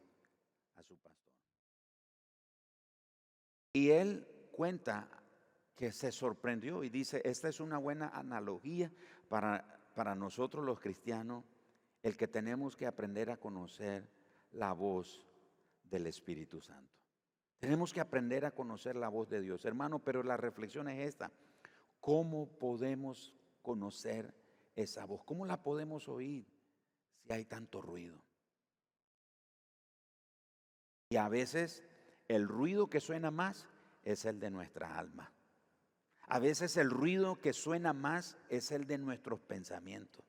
a 0.75 0.83
su 0.83 0.97
pastor. 0.97 1.33
Y 3.73 3.91
él 3.91 4.27
cuenta 4.51 5.09
que 5.75 5.91
se 5.91 6.11
sorprendió 6.11 6.83
y 6.83 6.89
dice, 6.89 7.21
esta 7.23 7.49
es 7.49 7.59
una 7.59 7.77
buena 7.77 8.09
analogía 8.09 8.91
para 9.29 9.76
para 9.97 10.13
nosotros 10.13 10.63
los 10.63 10.79
cristianos 10.79 11.43
el 12.03 12.15
que 12.15 12.27
tenemos 12.27 12.75
que 12.75 12.85
aprender 12.85 13.31
a 13.31 13.37
conocer 13.37 14.07
la 14.51 14.71
voz 14.71 15.25
del 15.85 16.05
Espíritu 16.05 16.61
Santo. 16.61 16.95
Tenemos 17.57 17.91
que 17.93 17.99
aprender 17.99 18.45
a 18.45 18.51
conocer 18.51 18.95
la 18.95 19.09
voz 19.09 19.27
de 19.27 19.41
Dios, 19.41 19.65
hermano, 19.65 19.97
pero 19.97 20.21
la 20.21 20.37
reflexión 20.37 20.87
es 20.87 21.07
esta. 21.07 21.31
¿Cómo 21.99 22.47
podemos 22.59 23.33
conocer 23.63 24.35
esa 24.75 25.03
voz? 25.05 25.23
¿Cómo 25.23 25.47
la 25.47 25.63
podemos 25.63 26.07
oír 26.07 26.45
si 27.23 27.33
hay 27.33 27.45
tanto 27.45 27.81
ruido? 27.81 28.21
Y 31.09 31.15
a 31.15 31.27
veces 31.27 31.83
el 32.27 32.47
ruido 32.47 32.87
que 32.87 32.99
suena 32.99 33.31
más 33.31 33.67
es 34.03 34.25
el 34.25 34.39
de 34.39 34.51
nuestra 34.51 34.99
alma. 34.99 35.33
A 36.27 36.39
veces 36.39 36.75
el 36.75 36.89
ruido 36.89 37.39
que 37.39 37.53
suena 37.53 37.93
más 37.93 38.37
es 38.49 38.71
el 38.71 38.85
de 38.85 38.97
nuestros 38.97 39.39
pensamientos. 39.39 40.25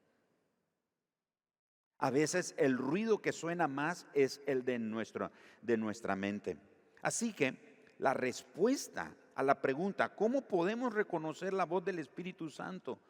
A 1.99 2.11
veces 2.11 2.55
el 2.57 2.79
ruido 2.79 3.21
que 3.21 3.33
suena 3.33 3.67
más 3.67 4.07
es 4.15 4.41
el 4.47 4.65
de, 4.65 4.79
nuestro, 4.79 5.33
de 5.63 5.77
nuestra 5.77 6.15
mente. 6.15 6.57
Así 7.03 7.33
que 7.33 7.85
la 7.99 8.15
respuesta 8.15 9.13
a 9.35 9.43
la 9.43 9.61
pregunta, 9.61 10.15
¿cómo 10.15 10.43
podemos 10.43 10.95
reconocer 10.95 11.53
la 11.53 11.65
voz 11.65 11.85
del 11.85 11.99
Espíritu 11.99 12.49
Santo 12.49 13.01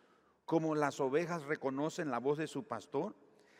como 0.46 0.74
las 0.74 0.98
ovejas 1.00 1.42
reconocen 1.44 2.10
la 2.10 2.18
voz 2.18 2.38
de 2.38 2.46
su 2.46 2.64
pastor? 2.66 3.14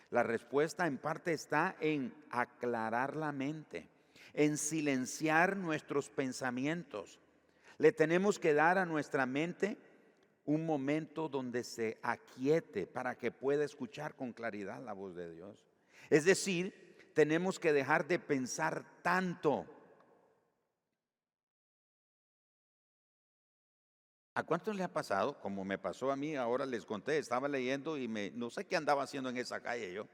La 0.08 0.22
respuesta 0.22 0.86
en 0.86 0.96
parte 0.96 1.34
está 1.34 1.76
en 1.80 2.14
aclarar 2.30 3.14
la 3.14 3.32
mente, 3.32 3.90
en 4.32 4.56
silenciar 4.56 5.58
nuestros 5.58 6.08
pensamientos 6.08 7.20
le 7.78 7.92
tenemos 7.92 8.38
que 8.38 8.54
dar 8.54 8.76
a 8.76 8.86
nuestra 8.86 9.24
mente 9.24 9.78
un 10.44 10.66
momento 10.66 11.28
donde 11.28 11.62
se 11.62 11.98
aquiete 12.02 12.86
para 12.86 13.16
que 13.16 13.30
pueda 13.30 13.64
escuchar 13.64 14.16
con 14.16 14.32
claridad 14.32 14.82
la 14.82 14.92
voz 14.92 15.14
de 15.14 15.32
Dios. 15.32 15.64
Es 16.10 16.24
decir, 16.24 17.12
tenemos 17.14 17.58
que 17.60 17.72
dejar 17.72 18.06
de 18.06 18.18
pensar 18.18 18.84
tanto. 19.02 19.66
¿A 24.34 24.42
cuántos 24.42 24.74
le 24.74 24.84
ha 24.84 24.92
pasado? 24.92 25.38
Como 25.40 25.64
me 25.64 25.78
pasó 25.78 26.10
a 26.10 26.16
mí, 26.16 26.34
ahora 26.34 26.64
les 26.64 26.86
conté, 26.86 27.18
estaba 27.18 27.48
leyendo 27.48 27.98
y 27.98 28.08
me, 28.08 28.30
no 28.30 28.50
sé 28.50 28.64
qué 28.64 28.76
andaba 28.76 29.02
haciendo 29.02 29.30
en 29.30 29.36
esa 29.36 29.60
calle 29.60 29.92
yo. 29.92 30.08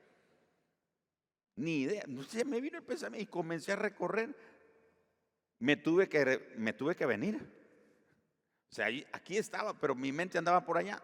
Ni 1.57 1.83
idea. 1.83 2.05
No 2.09 2.23
sé, 2.25 2.45
me 2.45 2.61
vino 2.61 2.79
el 2.79 2.85
pensamiento 2.85 3.23
y 3.23 3.27
comencé 3.27 3.73
a 3.73 3.77
recorrer 3.77 4.35
me 5.59 5.77
tuve 5.77 6.09
que, 6.09 6.53
me 6.57 6.73
tuve 6.73 6.97
que 6.97 7.07
venir. 7.07 7.37
O 8.71 8.75
sea, 8.75 8.87
aquí 9.13 9.37
estaba, 9.37 9.79
pero 9.79 9.95
mi 9.95 10.13
mente 10.13 10.39
andaba 10.39 10.65
por 10.65 10.79
allá. 10.79 11.03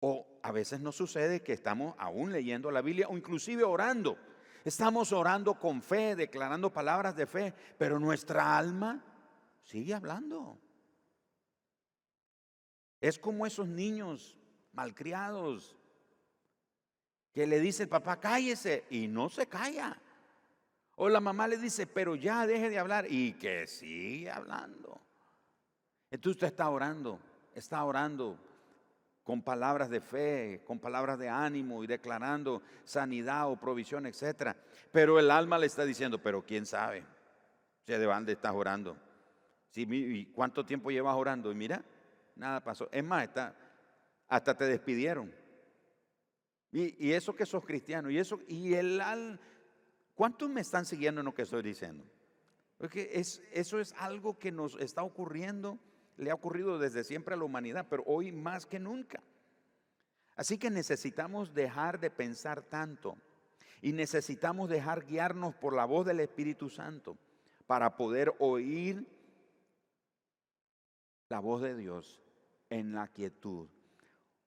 O 0.00 0.40
a 0.42 0.50
veces 0.50 0.80
nos 0.80 0.96
sucede 0.96 1.42
que 1.42 1.52
estamos 1.52 1.94
aún 1.98 2.32
leyendo 2.32 2.70
la 2.70 2.80
Biblia 2.80 3.08
o 3.08 3.16
inclusive 3.16 3.64
orando. 3.64 4.16
Estamos 4.64 5.12
orando 5.12 5.54
con 5.54 5.82
fe, 5.82 6.16
declarando 6.16 6.72
palabras 6.72 7.16
de 7.16 7.26
fe, 7.26 7.54
pero 7.78 7.98
nuestra 7.98 8.56
alma 8.56 9.04
sigue 9.62 9.94
hablando. 9.94 10.58
Es 13.00 13.18
como 13.18 13.46
esos 13.46 13.68
niños 13.68 14.36
malcriados 14.72 15.76
que 17.32 17.46
le 17.46 17.60
dice 17.60 17.84
el 17.84 17.88
papá, 17.88 18.18
cállese, 18.18 18.84
y 18.90 19.08
no 19.08 19.28
se 19.28 19.46
calla. 19.46 20.00
O 21.02 21.08
la 21.08 21.20
mamá 21.20 21.48
le 21.48 21.56
dice, 21.56 21.86
pero 21.86 22.14
ya 22.14 22.46
deje 22.46 22.68
de 22.68 22.78
hablar, 22.78 23.06
y 23.08 23.32
que 23.32 23.66
sigue 23.66 24.30
hablando. 24.30 25.00
Entonces 26.10 26.36
usted 26.36 26.48
está 26.48 26.68
orando, 26.68 27.18
está 27.54 27.82
orando 27.84 28.38
con 29.24 29.40
palabras 29.40 29.88
de 29.88 30.02
fe, 30.02 30.62
con 30.66 30.78
palabras 30.78 31.18
de 31.18 31.30
ánimo 31.30 31.82
y 31.82 31.86
declarando 31.86 32.60
sanidad 32.84 33.50
o 33.50 33.56
provisión, 33.56 34.04
etc. 34.04 34.54
Pero 34.92 35.18
el 35.18 35.30
alma 35.30 35.56
le 35.56 35.68
está 35.68 35.86
diciendo, 35.86 36.18
pero 36.22 36.44
quién 36.44 36.66
sabe, 36.66 37.02
de 37.86 37.98
dónde 37.98 38.32
estás 38.32 38.52
orando. 38.52 38.94
¿Y 39.74 40.26
cuánto 40.26 40.66
tiempo 40.66 40.90
llevas 40.90 41.16
orando? 41.16 41.50
Y 41.50 41.54
mira, 41.54 41.82
nada 42.36 42.62
pasó. 42.62 42.90
Es 42.92 43.02
más, 43.02 43.26
hasta 44.28 44.54
te 44.54 44.64
despidieron. 44.66 45.34
Y, 46.72 47.10
eso 47.12 47.34
que 47.34 47.46
sos 47.46 47.64
cristiano, 47.64 48.10
y 48.10 48.18
eso, 48.18 48.38
y 48.46 48.74
el 48.74 49.00
al, 49.00 49.40
¿cuántos 50.20 50.50
me 50.50 50.60
están 50.60 50.84
siguiendo 50.84 51.22
en 51.22 51.24
lo 51.24 51.32
que 51.32 51.40
estoy 51.40 51.62
diciendo? 51.62 52.04
Porque 52.76 53.08
es, 53.14 53.42
eso 53.52 53.80
es 53.80 53.94
algo 53.94 54.38
que 54.38 54.52
nos 54.52 54.76
está 54.76 55.02
ocurriendo, 55.02 55.78
le 56.18 56.30
ha 56.30 56.34
ocurrido 56.34 56.78
desde 56.78 57.04
siempre 57.04 57.32
a 57.32 57.38
la 57.38 57.44
humanidad, 57.44 57.86
pero 57.88 58.02
hoy 58.04 58.30
más 58.30 58.66
que 58.66 58.78
nunca. 58.78 59.22
Así 60.36 60.58
que 60.58 60.68
necesitamos 60.68 61.54
dejar 61.54 61.98
de 61.98 62.10
pensar 62.10 62.60
tanto 62.60 63.16
y 63.80 63.94
necesitamos 63.94 64.68
dejar 64.68 65.06
guiarnos 65.06 65.54
por 65.54 65.74
la 65.74 65.86
voz 65.86 66.04
del 66.04 66.20
Espíritu 66.20 66.68
Santo 66.68 67.16
para 67.66 67.96
poder 67.96 68.34
oír 68.40 69.06
la 71.30 71.40
voz 71.40 71.62
de 71.62 71.74
Dios 71.74 72.20
en 72.68 72.92
la 72.92 73.08
quietud. 73.08 73.68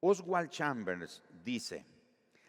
Oswald 0.02 0.52
Chambers 0.52 1.24
dice, 1.44 1.84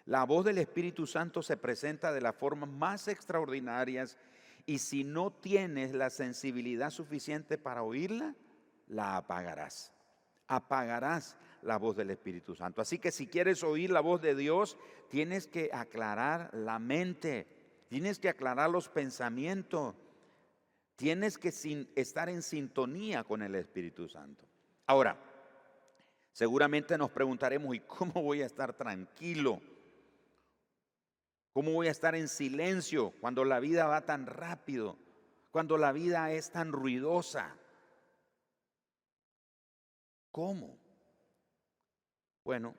la 0.07 0.25
voz 0.25 0.45
del 0.45 0.59
Espíritu 0.59 1.07
Santo 1.07 1.43
se 1.43 1.57
presenta 1.57 2.13
de 2.13 2.21
las 2.21 2.37
formas 2.37 2.69
más 2.69 3.09
extraordinarias 3.09 4.19
y 4.67 4.79
si 4.79 5.03
no 5.03 5.31
tienes 5.31 5.95
la 5.95 6.11
sensibilidad 6.11 6.91
suficiente 6.91 7.57
para 7.57 7.83
oírla, 7.83 8.35
la 8.87 9.17
apagarás. 9.17 9.93
Apagarás 10.47 11.37
la 11.63 11.79
voz 11.79 11.97
del 11.97 12.11
Espíritu 12.11 12.55
Santo. 12.55 12.83
Así 12.83 12.99
que 12.99 13.13
si 13.13 13.27
quieres 13.27 13.63
oír 13.63 13.91
la 13.91 14.01
voz 14.01 14.21
de 14.21 14.35
Dios, 14.35 14.77
tienes 15.09 15.47
que 15.47 15.71
aclarar 15.73 16.51
la 16.53 16.79
mente, 16.79 17.47
tienes 17.89 18.19
que 18.19 18.29
aclarar 18.29 18.69
los 18.69 18.91
pensamientos, 18.91 19.95
tienes 20.97 21.39
que 21.39 21.49
estar 21.95 22.29
en 22.29 22.43
sintonía 22.43 23.25
con 23.25 23.41
el 23.41 23.55
Espíritu 23.55 24.07
Santo. 24.09 24.45
Ahora, 24.87 25.19
seguramente 26.33 26.99
nos 26.99 27.11
preguntaremos, 27.11 27.75
¿y 27.75 27.81
cómo 27.81 28.23
voy 28.23 28.43
a 28.43 28.47
estar 28.47 28.75
tranquilo? 28.75 29.63
¿Cómo 31.55 31.71
voy 31.71 31.87
a 31.87 31.93
estar 31.93 32.17
en 32.17 32.27
silencio 32.27 33.13
cuando 33.21 33.45
la 33.45 33.61
vida 33.61 33.87
va 33.87 34.05
tan 34.05 34.27
rápido? 34.27 34.99
Cuando 35.53 35.79
la 35.79 35.93
vida 35.93 36.33
es 36.33 36.51
tan 36.51 36.73
ruidosa. 36.73 37.57
¿Cómo? 40.33 40.77
Bueno, 42.43 42.75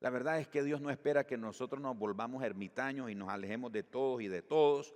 la 0.00 0.08
verdad 0.08 0.40
es 0.40 0.48
que 0.48 0.62
Dios 0.62 0.80
no 0.80 0.88
espera 0.88 1.26
que 1.26 1.36
nosotros 1.36 1.82
nos 1.82 1.98
volvamos 1.98 2.42
ermitaños 2.42 3.10
y 3.10 3.14
nos 3.14 3.28
alejemos 3.28 3.70
de 3.70 3.82
todos 3.82 4.22
y 4.22 4.28
de 4.28 4.40
todos. 4.40 4.94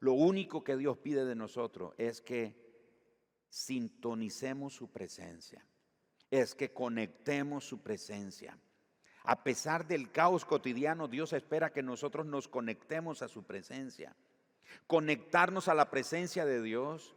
Lo 0.00 0.14
único 0.14 0.64
que 0.64 0.76
Dios 0.76 0.98
pide 0.98 1.24
de 1.24 1.36
nosotros 1.36 1.94
es 1.96 2.20
que 2.20 2.56
sintonicemos 3.48 4.74
su 4.74 4.90
presencia, 4.90 5.64
es 6.28 6.56
que 6.56 6.72
conectemos 6.72 7.64
su 7.64 7.80
presencia. 7.80 8.58
A 9.24 9.42
pesar 9.42 9.86
del 9.86 10.10
caos 10.10 10.44
cotidiano, 10.44 11.08
Dios 11.08 11.32
espera 11.32 11.72
que 11.72 11.82
nosotros 11.82 12.26
nos 12.26 12.48
conectemos 12.48 13.22
a 13.22 13.28
su 13.28 13.44
presencia. 13.44 14.16
Conectarnos 14.86 15.68
a 15.68 15.74
la 15.74 15.90
presencia 15.90 16.44
de 16.44 16.62
Dios, 16.62 17.14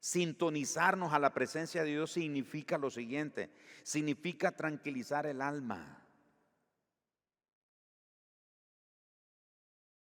sintonizarnos 0.00 1.12
a 1.12 1.18
la 1.18 1.32
presencia 1.32 1.84
de 1.84 1.90
Dios 1.90 2.12
significa 2.12 2.76
lo 2.76 2.90
siguiente, 2.90 3.50
significa 3.82 4.52
tranquilizar 4.52 5.26
el 5.26 5.40
alma. 5.40 5.98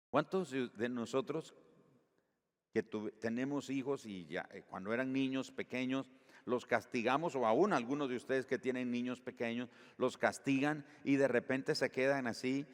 ¿Cuántos 0.09 0.51
de 0.51 0.89
nosotros 0.89 1.53
que 2.75 2.83
tenemos 2.83 3.69
hijos 3.69 4.05
y 4.05 4.25
ya 4.25 4.49
eh, 4.51 4.63
cuando 4.67 4.93
eran 4.93 5.13
niños 5.13 5.49
pequeños, 5.49 6.11
los 6.45 6.65
castigamos, 6.65 7.35
o 7.35 7.45
aún 7.45 7.73
algunos 7.73 8.09
de 8.09 8.15
ustedes 8.15 8.45
que 8.45 8.59
tienen 8.59 8.91
niños 8.91 9.19
pequeños, 9.19 9.69
los 9.97 10.17
castigan 10.17 10.85
y 11.03 11.15
de 11.15 11.27
repente 11.27 11.75
se 11.75 11.91
quedan 11.91 12.27
así. 12.27 12.67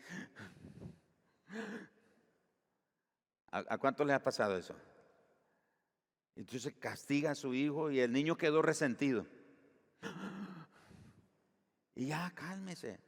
¿A, 3.52 3.78
cuánto 3.78 4.06
les 4.06 4.16
ha 4.16 4.24
pasado 4.24 4.58
eso? 4.58 4.76
Entonces 6.36 6.74
castiga 6.80 7.32
a 7.32 7.36
su 7.36 7.54
hijo 7.54 7.92
y 7.92 8.00
el 8.00 8.12
niño 8.12 8.38
quedó 8.38 8.62
resentido. 8.62 9.26
Y 11.96 12.08
ya, 12.08 12.32
cálmese. 12.32 13.00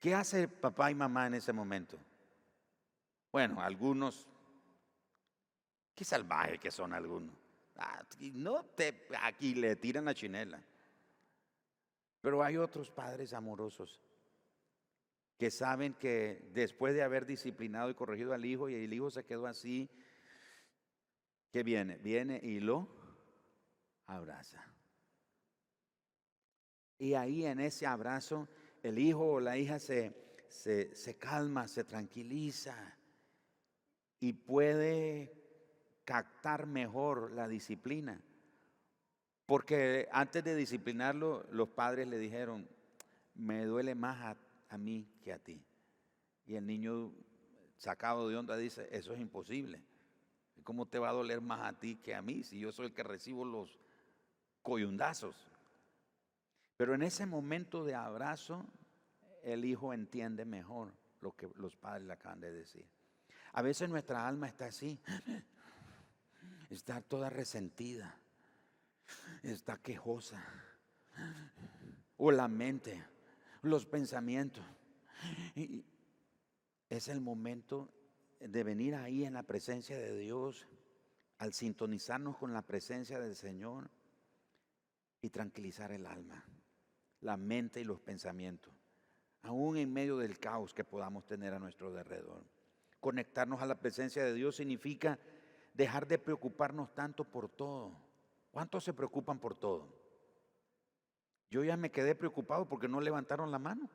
¿Qué 0.00 0.14
hace 0.14 0.48
papá 0.48 0.90
y 0.90 0.94
mamá 0.94 1.26
en 1.26 1.34
ese 1.34 1.52
momento? 1.52 1.98
Bueno, 3.30 3.60
algunos, 3.60 4.28
qué 5.94 6.04
salvaje 6.04 6.58
que 6.58 6.70
son 6.70 6.92
algunos. 6.92 7.39
Ah, 7.80 8.04
no 8.34 8.62
te, 8.76 9.06
aquí 9.22 9.54
le 9.54 9.74
tiran 9.74 10.04
la 10.04 10.14
chinela. 10.14 10.62
Pero 12.20 12.42
hay 12.42 12.58
otros 12.58 12.90
padres 12.90 13.32
amorosos 13.32 13.98
que 15.38 15.50
saben 15.50 15.94
que 15.94 16.50
después 16.52 16.94
de 16.94 17.02
haber 17.02 17.24
disciplinado 17.24 17.88
y 17.88 17.94
corregido 17.94 18.34
al 18.34 18.44
hijo 18.44 18.68
y 18.68 18.74
el 18.74 18.92
hijo 18.92 19.10
se 19.10 19.24
quedó 19.24 19.46
así, 19.46 19.88
¿qué 21.50 21.62
viene? 21.62 21.96
Viene 21.96 22.38
y 22.42 22.60
lo 22.60 22.86
abraza. 24.04 24.62
Y 26.98 27.14
ahí 27.14 27.46
en 27.46 27.60
ese 27.60 27.86
abrazo 27.86 28.46
el 28.82 28.98
hijo 28.98 29.26
o 29.26 29.40
la 29.40 29.56
hija 29.56 29.78
se, 29.78 30.44
se, 30.50 30.94
se 30.94 31.16
calma, 31.16 31.66
se 31.66 31.84
tranquiliza 31.84 32.98
y 34.18 34.34
puede 34.34 35.39
captar 36.10 36.66
mejor 36.66 37.30
la 37.30 37.46
disciplina. 37.46 38.20
Porque 39.46 40.08
antes 40.10 40.42
de 40.42 40.56
disciplinarlo, 40.56 41.46
los 41.52 41.68
padres 41.68 42.08
le 42.08 42.18
dijeron, 42.18 42.68
me 43.34 43.64
duele 43.64 43.94
más 43.94 44.36
a, 44.70 44.76
mí 44.76 45.08
que 45.22 45.32
a 45.32 45.38
ti. 45.38 45.64
Y 46.46 46.56
el 46.56 46.66
niño 46.66 47.12
sacado 47.76 48.28
de 48.28 48.36
onda 48.36 48.56
dice, 48.56 48.88
eso 48.90 49.14
es 49.14 49.20
imposible. 49.20 49.84
¿Cómo 50.64 50.88
te 50.88 50.98
va 50.98 51.10
a 51.10 51.12
doler 51.12 51.40
más 51.40 51.60
a 51.60 51.78
ti 51.78 51.94
que 51.94 52.16
a 52.16 52.22
mí 52.22 52.42
si 52.42 52.58
yo 52.58 52.72
soy 52.72 52.86
el 52.86 52.92
que 52.92 53.04
recibo 53.04 53.44
los 53.44 53.78
coyundazos? 54.62 55.36
Pero 56.76 56.92
en 56.92 57.02
ese 57.02 57.24
momento 57.24 57.84
de 57.84 57.94
abrazo, 57.94 58.66
el 59.44 59.64
hijo 59.64 59.94
entiende 59.94 60.44
mejor 60.44 60.92
lo 61.20 61.36
que 61.36 61.48
los 61.54 61.76
padres 61.76 62.08
le 62.08 62.14
acaban 62.14 62.40
de 62.40 62.50
decir. 62.50 62.84
A 63.52 63.62
veces 63.62 63.88
nuestra 63.88 64.26
alma 64.26 64.48
está 64.48 64.66
así, 64.66 64.98
está 66.70 67.00
toda 67.00 67.28
resentida, 67.28 68.16
está 69.42 69.76
quejosa, 69.76 70.42
o 72.16 72.30
la 72.30 72.48
mente, 72.48 73.04
los 73.62 73.86
pensamientos. 73.86 74.64
Es 76.88 77.08
el 77.08 77.20
momento 77.20 77.92
de 78.38 78.62
venir 78.62 78.94
ahí 78.94 79.24
en 79.24 79.34
la 79.34 79.42
presencia 79.42 79.98
de 79.98 80.18
Dios, 80.18 80.66
al 81.38 81.52
sintonizarnos 81.52 82.36
con 82.36 82.52
la 82.52 82.62
presencia 82.62 83.18
del 83.18 83.34
Señor 83.34 83.90
y 85.22 85.30
tranquilizar 85.30 85.92
el 85.92 86.06
alma, 86.06 86.44
la 87.20 87.36
mente 87.36 87.80
y 87.80 87.84
los 87.84 88.00
pensamientos, 88.00 88.72
aún 89.42 89.76
en 89.76 89.92
medio 89.92 90.18
del 90.18 90.38
caos 90.38 90.72
que 90.72 90.84
podamos 90.84 91.26
tener 91.26 91.54
a 91.54 91.58
nuestro 91.58 91.88
alrededor. 91.88 92.44
Conectarnos 93.00 93.62
a 93.62 93.66
la 93.66 93.80
presencia 93.80 94.22
de 94.24 94.34
Dios 94.34 94.56
significa 94.56 95.18
dejar 95.72 96.06
de 96.06 96.18
preocuparnos 96.18 96.94
tanto 96.94 97.24
por 97.24 97.48
todo. 97.48 97.92
¿Cuántos 98.50 98.84
se 98.84 98.92
preocupan 98.92 99.38
por 99.38 99.54
todo? 99.54 99.88
Yo 101.50 101.64
ya 101.64 101.76
me 101.76 101.90
quedé 101.90 102.14
preocupado 102.14 102.66
porque 102.66 102.88
no 102.88 103.00
levantaron 103.00 103.50
la 103.50 103.58
mano. 103.58 103.88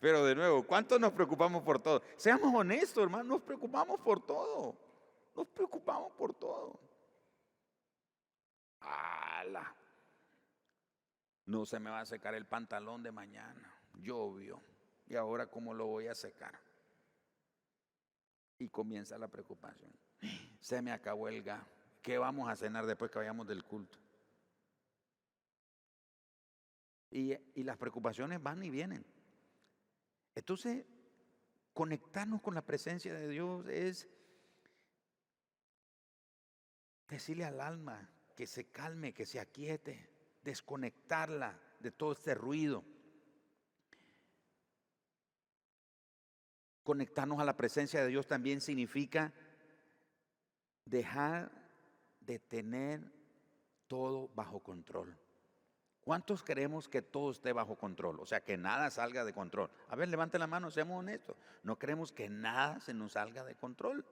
Pero 0.00 0.24
de 0.24 0.34
nuevo, 0.34 0.62
¿cuántos 0.62 1.00
nos 1.00 1.12
preocupamos 1.12 1.62
por 1.62 1.78
todo? 1.78 2.02
Seamos 2.16 2.54
honestos, 2.54 3.02
hermano, 3.02 3.24
nos 3.24 3.42
preocupamos 3.42 4.00
por 4.00 4.24
todo. 4.24 4.76
Nos 5.34 5.46
preocupamos 5.48 6.12
por 6.12 6.34
todo. 6.34 6.78
¡Hala! 8.80 9.74
No 11.46 11.66
se 11.66 11.78
me 11.78 11.90
va 11.90 12.00
a 12.00 12.06
secar 12.06 12.34
el 12.34 12.46
pantalón 12.46 13.02
de 13.02 13.12
mañana. 13.12 13.70
Llovió. 13.94 14.62
¿Y 15.06 15.16
ahora 15.16 15.46
cómo 15.46 15.74
lo 15.74 15.86
voy 15.86 16.06
a 16.06 16.14
secar? 16.14 16.58
Y 18.58 18.68
comienza 18.68 19.18
la 19.18 19.28
preocupación. 19.28 19.92
Se 20.60 20.80
me 20.80 20.92
acabó 20.92 21.28
el 21.28 21.42
gas. 21.42 21.64
¿Qué 22.02 22.18
vamos 22.18 22.48
a 22.48 22.56
cenar 22.56 22.86
después 22.86 23.10
que 23.10 23.18
vayamos 23.18 23.46
del 23.46 23.64
culto? 23.64 23.98
Y, 27.10 27.34
y 27.54 27.64
las 27.64 27.76
preocupaciones 27.76 28.42
van 28.42 28.62
y 28.62 28.70
vienen. 28.70 29.04
Entonces, 30.34 30.84
conectarnos 31.72 32.40
con 32.40 32.54
la 32.54 32.62
presencia 32.62 33.14
de 33.14 33.28
Dios 33.28 33.66
es 33.68 34.08
decirle 37.08 37.44
al 37.44 37.60
alma 37.60 38.10
que 38.34 38.46
se 38.46 38.66
calme, 38.66 39.12
que 39.12 39.26
se 39.26 39.40
aquiete, 39.40 40.10
desconectarla 40.42 41.60
de 41.80 41.90
todo 41.90 42.12
este 42.12 42.34
ruido. 42.34 42.84
Conectarnos 46.84 47.40
a 47.40 47.44
la 47.44 47.56
presencia 47.56 48.02
de 48.02 48.08
Dios 48.08 48.26
también 48.26 48.60
significa 48.60 49.32
dejar 50.84 51.50
de 52.20 52.38
tener 52.38 53.00
todo 53.88 54.28
bajo 54.34 54.60
control. 54.60 55.16
¿Cuántos 56.02 56.42
queremos 56.42 56.86
que 56.86 57.00
todo 57.00 57.30
esté 57.30 57.54
bajo 57.54 57.76
control? 57.76 58.20
O 58.20 58.26
sea, 58.26 58.44
que 58.44 58.58
nada 58.58 58.90
salga 58.90 59.24
de 59.24 59.32
control. 59.32 59.70
A 59.88 59.96
ver, 59.96 60.08
levante 60.08 60.38
la 60.38 60.46
mano, 60.46 60.70
seamos 60.70 61.00
honestos. 61.00 61.34
No 61.62 61.78
queremos 61.78 62.12
que 62.12 62.28
nada 62.28 62.78
se 62.80 62.92
nos 62.92 63.12
salga 63.12 63.42
de 63.44 63.54
control. 63.54 64.04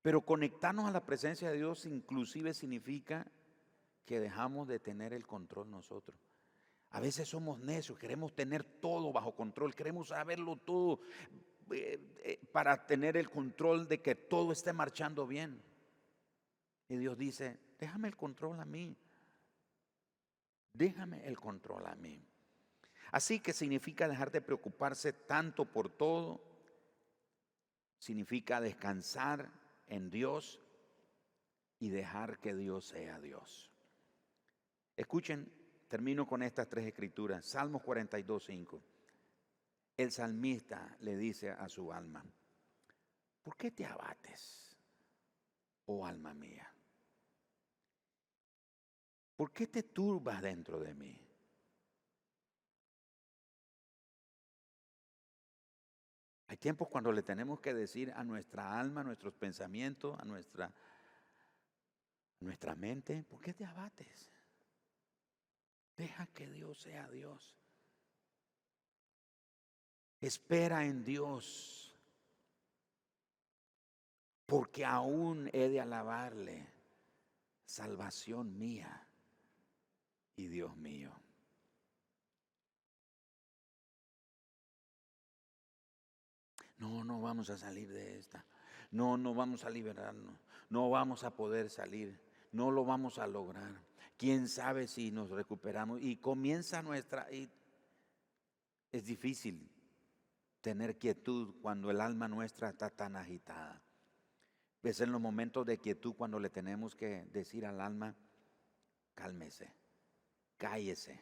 Pero 0.00 0.22
conectarnos 0.22 0.86
a 0.86 0.90
la 0.90 1.04
presencia 1.04 1.50
de 1.50 1.58
Dios 1.58 1.84
inclusive 1.84 2.54
significa 2.54 3.30
que 4.06 4.20
dejamos 4.20 4.66
de 4.68 4.80
tener 4.80 5.12
el 5.12 5.26
control 5.26 5.70
nosotros. 5.70 6.16
A 6.96 7.00
veces 7.00 7.28
somos 7.28 7.58
necios, 7.58 7.98
queremos 7.98 8.34
tener 8.34 8.64
todo 8.64 9.12
bajo 9.12 9.34
control, 9.34 9.74
queremos 9.74 10.08
saberlo 10.08 10.56
todo 10.56 11.00
eh, 11.70 12.00
eh, 12.24 12.40
para 12.50 12.86
tener 12.86 13.18
el 13.18 13.28
control 13.28 13.86
de 13.86 14.00
que 14.00 14.14
todo 14.14 14.50
esté 14.50 14.72
marchando 14.72 15.26
bien. 15.26 15.62
Y 16.88 16.96
Dios 16.96 17.18
dice, 17.18 17.60
déjame 17.78 18.08
el 18.08 18.16
control 18.16 18.58
a 18.60 18.64
mí. 18.64 18.96
Déjame 20.72 21.26
el 21.28 21.38
control 21.38 21.86
a 21.86 21.94
mí. 21.96 22.18
Así 23.12 23.40
que 23.40 23.52
significa 23.52 24.08
dejar 24.08 24.30
de 24.30 24.40
preocuparse 24.40 25.12
tanto 25.12 25.66
por 25.66 25.90
todo. 25.90 26.40
Significa 27.98 28.58
descansar 28.58 29.52
en 29.86 30.08
Dios 30.08 30.62
y 31.78 31.90
dejar 31.90 32.38
que 32.38 32.54
Dios 32.54 32.86
sea 32.86 33.20
Dios. 33.20 33.70
Escuchen, 34.96 35.52
termino 35.88 36.26
con 36.26 36.42
estas 36.42 36.68
tres 36.68 36.86
escrituras. 36.86 37.44
Salmos 37.44 37.82
42, 37.82 38.44
5. 38.44 38.82
El 39.96 40.12
salmista 40.12 40.96
le 41.00 41.16
dice 41.16 41.50
a 41.50 41.68
su 41.68 41.92
alma, 41.92 42.24
¿por 43.42 43.56
qué 43.56 43.70
te 43.70 43.86
abates, 43.86 44.76
oh 45.86 46.04
alma 46.04 46.34
mía? 46.34 46.70
¿Por 49.36 49.52
qué 49.52 49.66
te 49.66 49.82
turbas 49.82 50.42
dentro 50.42 50.80
de 50.80 50.94
mí? 50.94 51.26
Hay 56.48 56.56
tiempos 56.58 56.88
cuando 56.88 57.10
le 57.12 57.22
tenemos 57.22 57.60
que 57.60 57.74
decir 57.74 58.12
a 58.14 58.22
nuestra 58.22 58.78
alma, 58.78 59.00
a 59.00 59.04
nuestros 59.04 59.34
pensamientos, 59.34 60.18
a 60.18 60.24
nuestra, 60.24 60.72
nuestra 62.40 62.74
mente, 62.76 63.24
¿por 63.24 63.40
qué 63.40 63.52
te 63.52 63.64
abates? 63.64 64.35
Deja 65.96 66.26
que 66.26 66.46
Dios 66.50 66.78
sea 66.78 67.08
Dios. 67.08 67.56
Espera 70.20 70.84
en 70.84 71.04
Dios, 71.04 71.94
porque 74.46 74.84
aún 74.84 75.48
he 75.52 75.68
de 75.68 75.80
alabarle, 75.80 76.66
salvación 77.64 78.58
mía 78.58 79.06
y 80.36 80.48
Dios 80.48 80.76
mío. 80.76 81.12
No, 86.78 87.04
no 87.04 87.20
vamos 87.20 87.48
a 87.50 87.56
salir 87.56 87.90
de 87.92 88.18
esta. 88.18 88.44
No, 88.90 89.16
no 89.16 89.34
vamos 89.34 89.64
a 89.64 89.70
liberarnos. 89.70 90.38
No 90.68 90.90
vamos 90.90 91.24
a 91.24 91.34
poder 91.34 91.70
salir. 91.70 92.20
No 92.52 92.70
lo 92.70 92.84
vamos 92.84 93.18
a 93.18 93.26
lograr. 93.26 93.80
Quién 94.16 94.48
sabe 94.48 94.86
si 94.86 95.10
nos 95.10 95.30
recuperamos. 95.30 96.00
Y 96.02 96.16
comienza 96.16 96.82
nuestra... 96.82 97.30
Y 97.32 97.50
es 98.92 99.04
difícil 99.04 99.70
tener 100.60 100.98
quietud 100.98 101.54
cuando 101.60 101.90
el 101.90 102.00
alma 102.00 102.28
nuestra 102.28 102.70
está 102.70 102.90
tan 102.90 103.16
agitada. 103.16 103.82
Es 104.82 105.00
en 105.00 105.12
los 105.12 105.20
momentos 105.20 105.66
de 105.66 105.78
quietud 105.78 106.14
cuando 106.14 106.38
le 106.38 106.50
tenemos 106.50 106.94
que 106.94 107.24
decir 107.32 107.66
al 107.66 107.80
alma, 107.80 108.14
cálmese 109.14 109.74
cállese. 110.56 111.20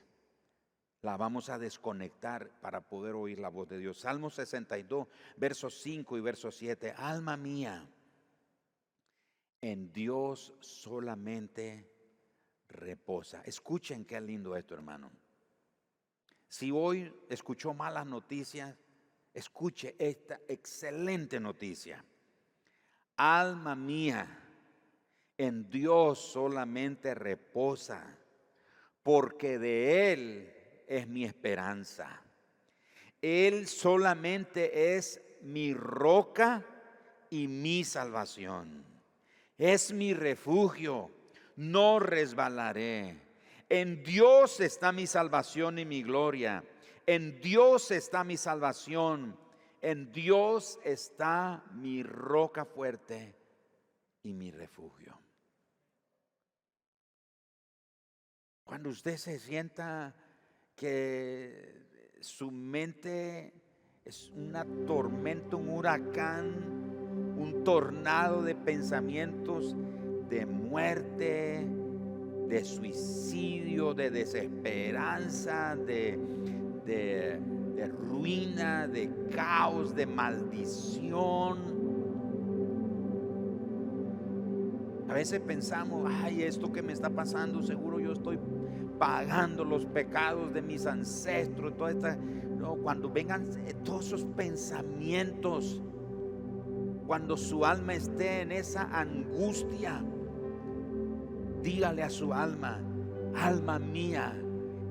La 1.02 1.16
vamos 1.16 1.50
a 1.50 1.58
desconectar 1.58 2.58
para 2.60 2.80
poder 2.80 3.14
oír 3.14 3.38
la 3.38 3.50
voz 3.50 3.68
de 3.68 3.78
Dios. 3.78 4.00
Salmo 4.00 4.30
62, 4.30 5.06
versos 5.36 5.78
5 5.82 6.16
y 6.16 6.20
verso 6.20 6.50
7. 6.50 6.94
Alma 6.96 7.36
mía, 7.36 7.86
en 9.60 9.92
Dios 9.92 10.54
solamente 10.60 11.93
reposa. 12.68 13.42
Escuchen 13.44 14.04
qué 14.04 14.20
lindo 14.20 14.56
esto, 14.56 14.74
hermano. 14.74 15.10
Si 16.48 16.70
hoy 16.70 17.12
escuchó 17.28 17.74
malas 17.74 18.06
noticias, 18.06 18.76
escuche 19.32 19.96
esta 19.98 20.40
excelente 20.48 21.40
noticia. 21.40 22.04
Alma 23.16 23.74
mía, 23.74 24.40
en 25.36 25.68
Dios 25.68 26.18
solamente 26.18 27.14
reposa 27.14 28.18
porque 29.02 29.58
de 29.58 30.12
Él 30.12 30.54
es 30.86 31.08
mi 31.08 31.24
esperanza. 31.24 32.22
Él 33.20 33.66
solamente 33.66 34.96
es 34.96 35.20
mi 35.42 35.74
roca 35.74 36.64
y 37.30 37.48
mi 37.48 37.84
salvación. 37.84 38.84
Es 39.56 39.92
mi 39.92 40.14
refugio, 40.14 41.10
no 41.56 41.98
resbalaré. 41.98 43.20
En 43.68 44.02
Dios 44.02 44.60
está 44.60 44.92
mi 44.92 45.06
salvación 45.06 45.78
y 45.78 45.84
mi 45.84 46.02
gloria. 46.02 46.64
En 47.06 47.40
Dios 47.40 47.90
está 47.90 48.24
mi 48.24 48.36
salvación. 48.36 49.36
En 49.80 50.12
Dios 50.12 50.78
está 50.84 51.64
mi 51.72 52.02
roca 52.02 52.64
fuerte 52.64 53.36
y 54.22 54.32
mi 54.32 54.50
refugio. 54.50 55.18
Cuando 58.64 58.88
usted 58.88 59.16
se 59.18 59.38
sienta 59.38 60.14
que 60.74 62.16
su 62.20 62.50
mente 62.50 63.52
es 64.04 64.30
una 64.30 64.64
tormenta, 64.86 65.56
un 65.56 65.68
huracán, 65.68 67.34
un 67.36 67.62
tornado 67.62 68.42
de 68.42 68.54
pensamientos 68.54 69.76
de 70.28 70.46
muerte, 70.46 71.66
de 72.48 72.64
suicidio, 72.64 73.94
de 73.94 74.10
desesperanza, 74.10 75.76
de, 75.76 76.18
de, 76.84 77.40
ruina, 78.08 78.86
de 78.86 79.10
caos, 79.30 79.94
de 79.94 80.06
maldición 80.06 81.74
A 85.08 85.12
veces 85.12 85.40
pensamos, 85.40 86.10
ay, 86.22 86.42
esto 86.42 86.72
que 86.72 86.82
me 86.82 86.92
está 86.92 87.10
pasando, 87.10 87.62
seguro 87.62 88.00
yo 88.00 88.12
estoy 88.12 88.38
pagando 88.98 89.64
los 89.64 89.84
pecados 89.84 90.52
de 90.54 90.62
mis 90.62 90.86
ancestros. 90.86 91.76
Toda 91.76 91.90
esta, 91.90 92.16
no, 92.16 92.76
cuando 92.76 93.10
vengan 93.10 93.48
todos 93.84 94.06
esos 94.06 94.24
pensamientos, 94.24 95.82
cuando 97.06 97.36
su 97.36 97.66
alma 97.66 97.94
esté 97.94 98.40
en 98.40 98.52
esa 98.52 98.88
angustia, 98.98 100.02
dígale 101.64 102.04
a 102.04 102.10
su 102.10 102.32
alma, 102.32 102.78
alma 103.34 103.80
mía, 103.80 104.32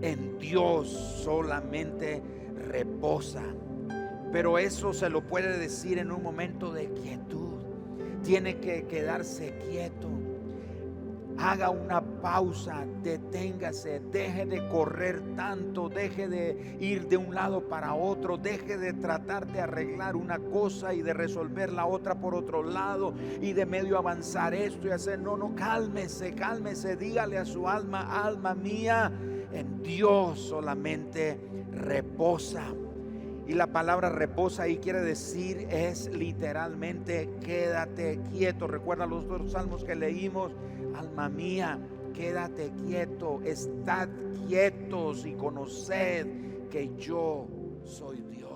en 0.02 0.38
Dios 0.40 0.90
solamente 1.24 2.22
reposa. 2.68 3.44
Pero 4.34 4.58
eso 4.58 4.92
se 4.92 5.10
lo 5.10 5.22
puede 5.22 5.58
decir 5.58 6.00
en 6.00 6.12
un 6.12 6.22
momento 6.22 6.74
de 6.74 6.90
quietud 6.92 7.54
tiene 8.24 8.58
que 8.60 8.86
quedarse 8.88 9.58
quieto. 9.70 10.10
Haga 11.38 11.70
una 11.70 12.02
pausa, 12.24 12.86
deténgase, 13.04 14.00
deje 14.00 14.46
de 14.46 14.66
correr 14.70 15.22
tanto, 15.36 15.90
deje 15.90 16.30
de 16.30 16.78
ir 16.80 17.10
de 17.10 17.18
un 17.18 17.36
lado 17.36 17.68
para 17.68 17.94
otro, 17.94 18.38
deje 18.38 18.78
de 18.78 18.94
tratar 18.94 19.46
de 19.46 19.60
arreglar 19.60 20.16
una 20.16 20.40
cosa 20.40 20.94
y 20.94 21.02
de 21.02 21.14
resolver 21.14 21.74
la 21.74 21.86
otra 21.86 22.16
por 22.16 22.34
otro 22.34 22.64
lado 22.64 23.14
y 23.42 23.52
de 23.52 23.66
medio 23.66 23.98
avanzar 23.98 24.54
esto 24.54 24.88
y 24.88 24.92
hacer, 24.92 25.20
no, 25.20 25.36
no, 25.36 25.54
cálmese, 25.54 26.34
cálmese, 26.34 26.96
dígale 26.96 27.38
a 27.38 27.44
su 27.44 27.68
alma, 27.68 28.24
alma 28.26 28.56
mía, 28.56 29.12
en 29.52 29.84
Dios 29.84 30.40
solamente 30.40 31.38
reposa. 31.74 32.64
Y 33.46 33.54
la 33.56 33.68
palabra 33.68 34.10
reposa 34.10 34.64
ahí 34.64 34.78
quiere 34.78 35.02
decir 35.02 35.68
es 35.70 36.08
literalmente 36.08 37.30
quédate 37.44 38.22
quieto. 38.32 38.68
Recuerda 38.68 39.06
los 39.06 39.28
dos 39.28 39.52
salmos 39.52 39.84
que 39.84 39.96
leímos. 39.96 40.54
Alma 40.96 41.28
mía, 41.28 41.78
quédate 42.14 42.72
quieto, 42.86 43.42
estad 43.44 44.08
quietos 44.48 45.26
y 45.26 45.34
conoced 45.34 46.28
que 46.70 46.96
yo 46.98 47.48
soy 47.84 48.22
Dios. 48.30 48.53